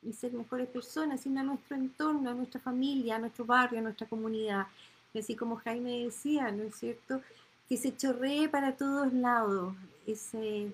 [0.00, 3.82] y ser mejores personas, sino a nuestro entorno, a nuestra familia, a nuestro barrio, a
[3.82, 4.68] nuestra comunidad.
[5.12, 7.20] Y así como Jaime decía, ¿no es cierto?
[7.68, 9.74] Que se chorree para todos lados
[10.06, 10.72] ese,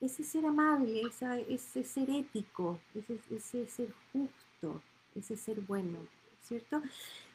[0.00, 1.02] ese ser amable,
[1.48, 4.80] ese ser ético, ese, ese, ser justo,
[5.16, 5.98] ese ser bueno,
[6.40, 6.80] ¿cierto?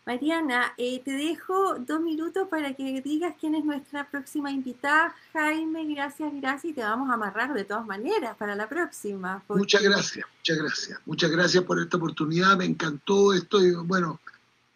[0.07, 5.13] Mariana, eh, te dejo dos minutos para que digas quién es nuestra próxima invitada.
[5.33, 9.43] Jaime, gracias, gracias, y te vamos a amarrar de todas maneras para la próxima.
[9.49, 10.99] Muchas gracias, muchas gracias.
[11.05, 14.21] Muchas gracias por esta oportunidad, me encantó esto y bueno,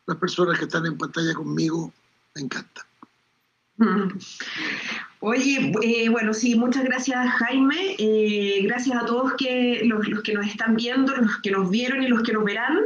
[0.06, 1.94] las personas que están en pantalla conmigo,
[2.36, 2.86] me encanta.
[5.24, 10.48] Oye, eh, bueno, sí, muchas gracias Jaime, eh, gracias a todos que, los, que nos
[10.48, 12.80] están viendo, los que nos vieron y los que nos verán.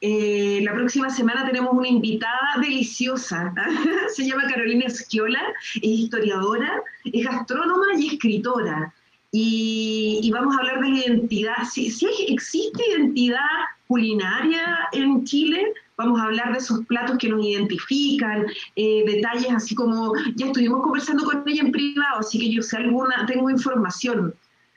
[0.00, 3.52] Eh, la próxima semana tenemos una invitada deliciosa,
[4.14, 5.40] se llama Carolina Esquiola,
[5.74, 8.94] es historiadora, es gastrónoma y escritora.
[9.34, 13.38] Y, vamos a hablar de identidad, si, si existe identidad
[13.86, 19.74] culinaria en Chile, vamos a hablar de esos platos que nos identifican, eh, detalles así
[19.74, 24.34] como, ya estuvimos conversando con ella en privado, así que yo sé alguna, tengo información.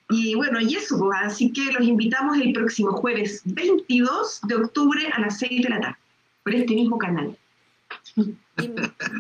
[0.10, 5.10] Y bueno, y eso, pues, así que los invitamos el próximo jueves 22 de octubre
[5.14, 5.98] a las 6 de la tarde,
[6.44, 7.38] por este mismo canal.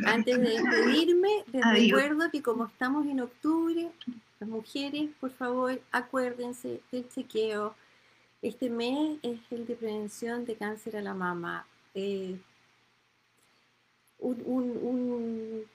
[0.05, 3.89] antes de despedirme, les recuerdo que como estamos en octubre,
[4.39, 7.75] las mujeres, por favor, acuérdense del chequeo.
[8.41, 11.65] Este mes es el de prevención de cáncer a la mama.
[11.93, 12.37] Eh,
[14.19, 15.65] un,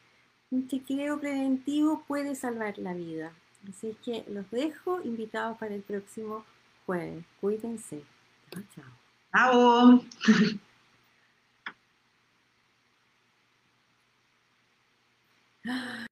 [0.68, 3.32] chequeo preventivo puede salvar la vida.
[3.68, 6.44] Así que los dejo invitados para el próximo
[6.86, 7.24] jueves.
[7.40, 8.04] Cuídense.
[8.50, 8.62] Chao,
[9.32, 10.04] chao.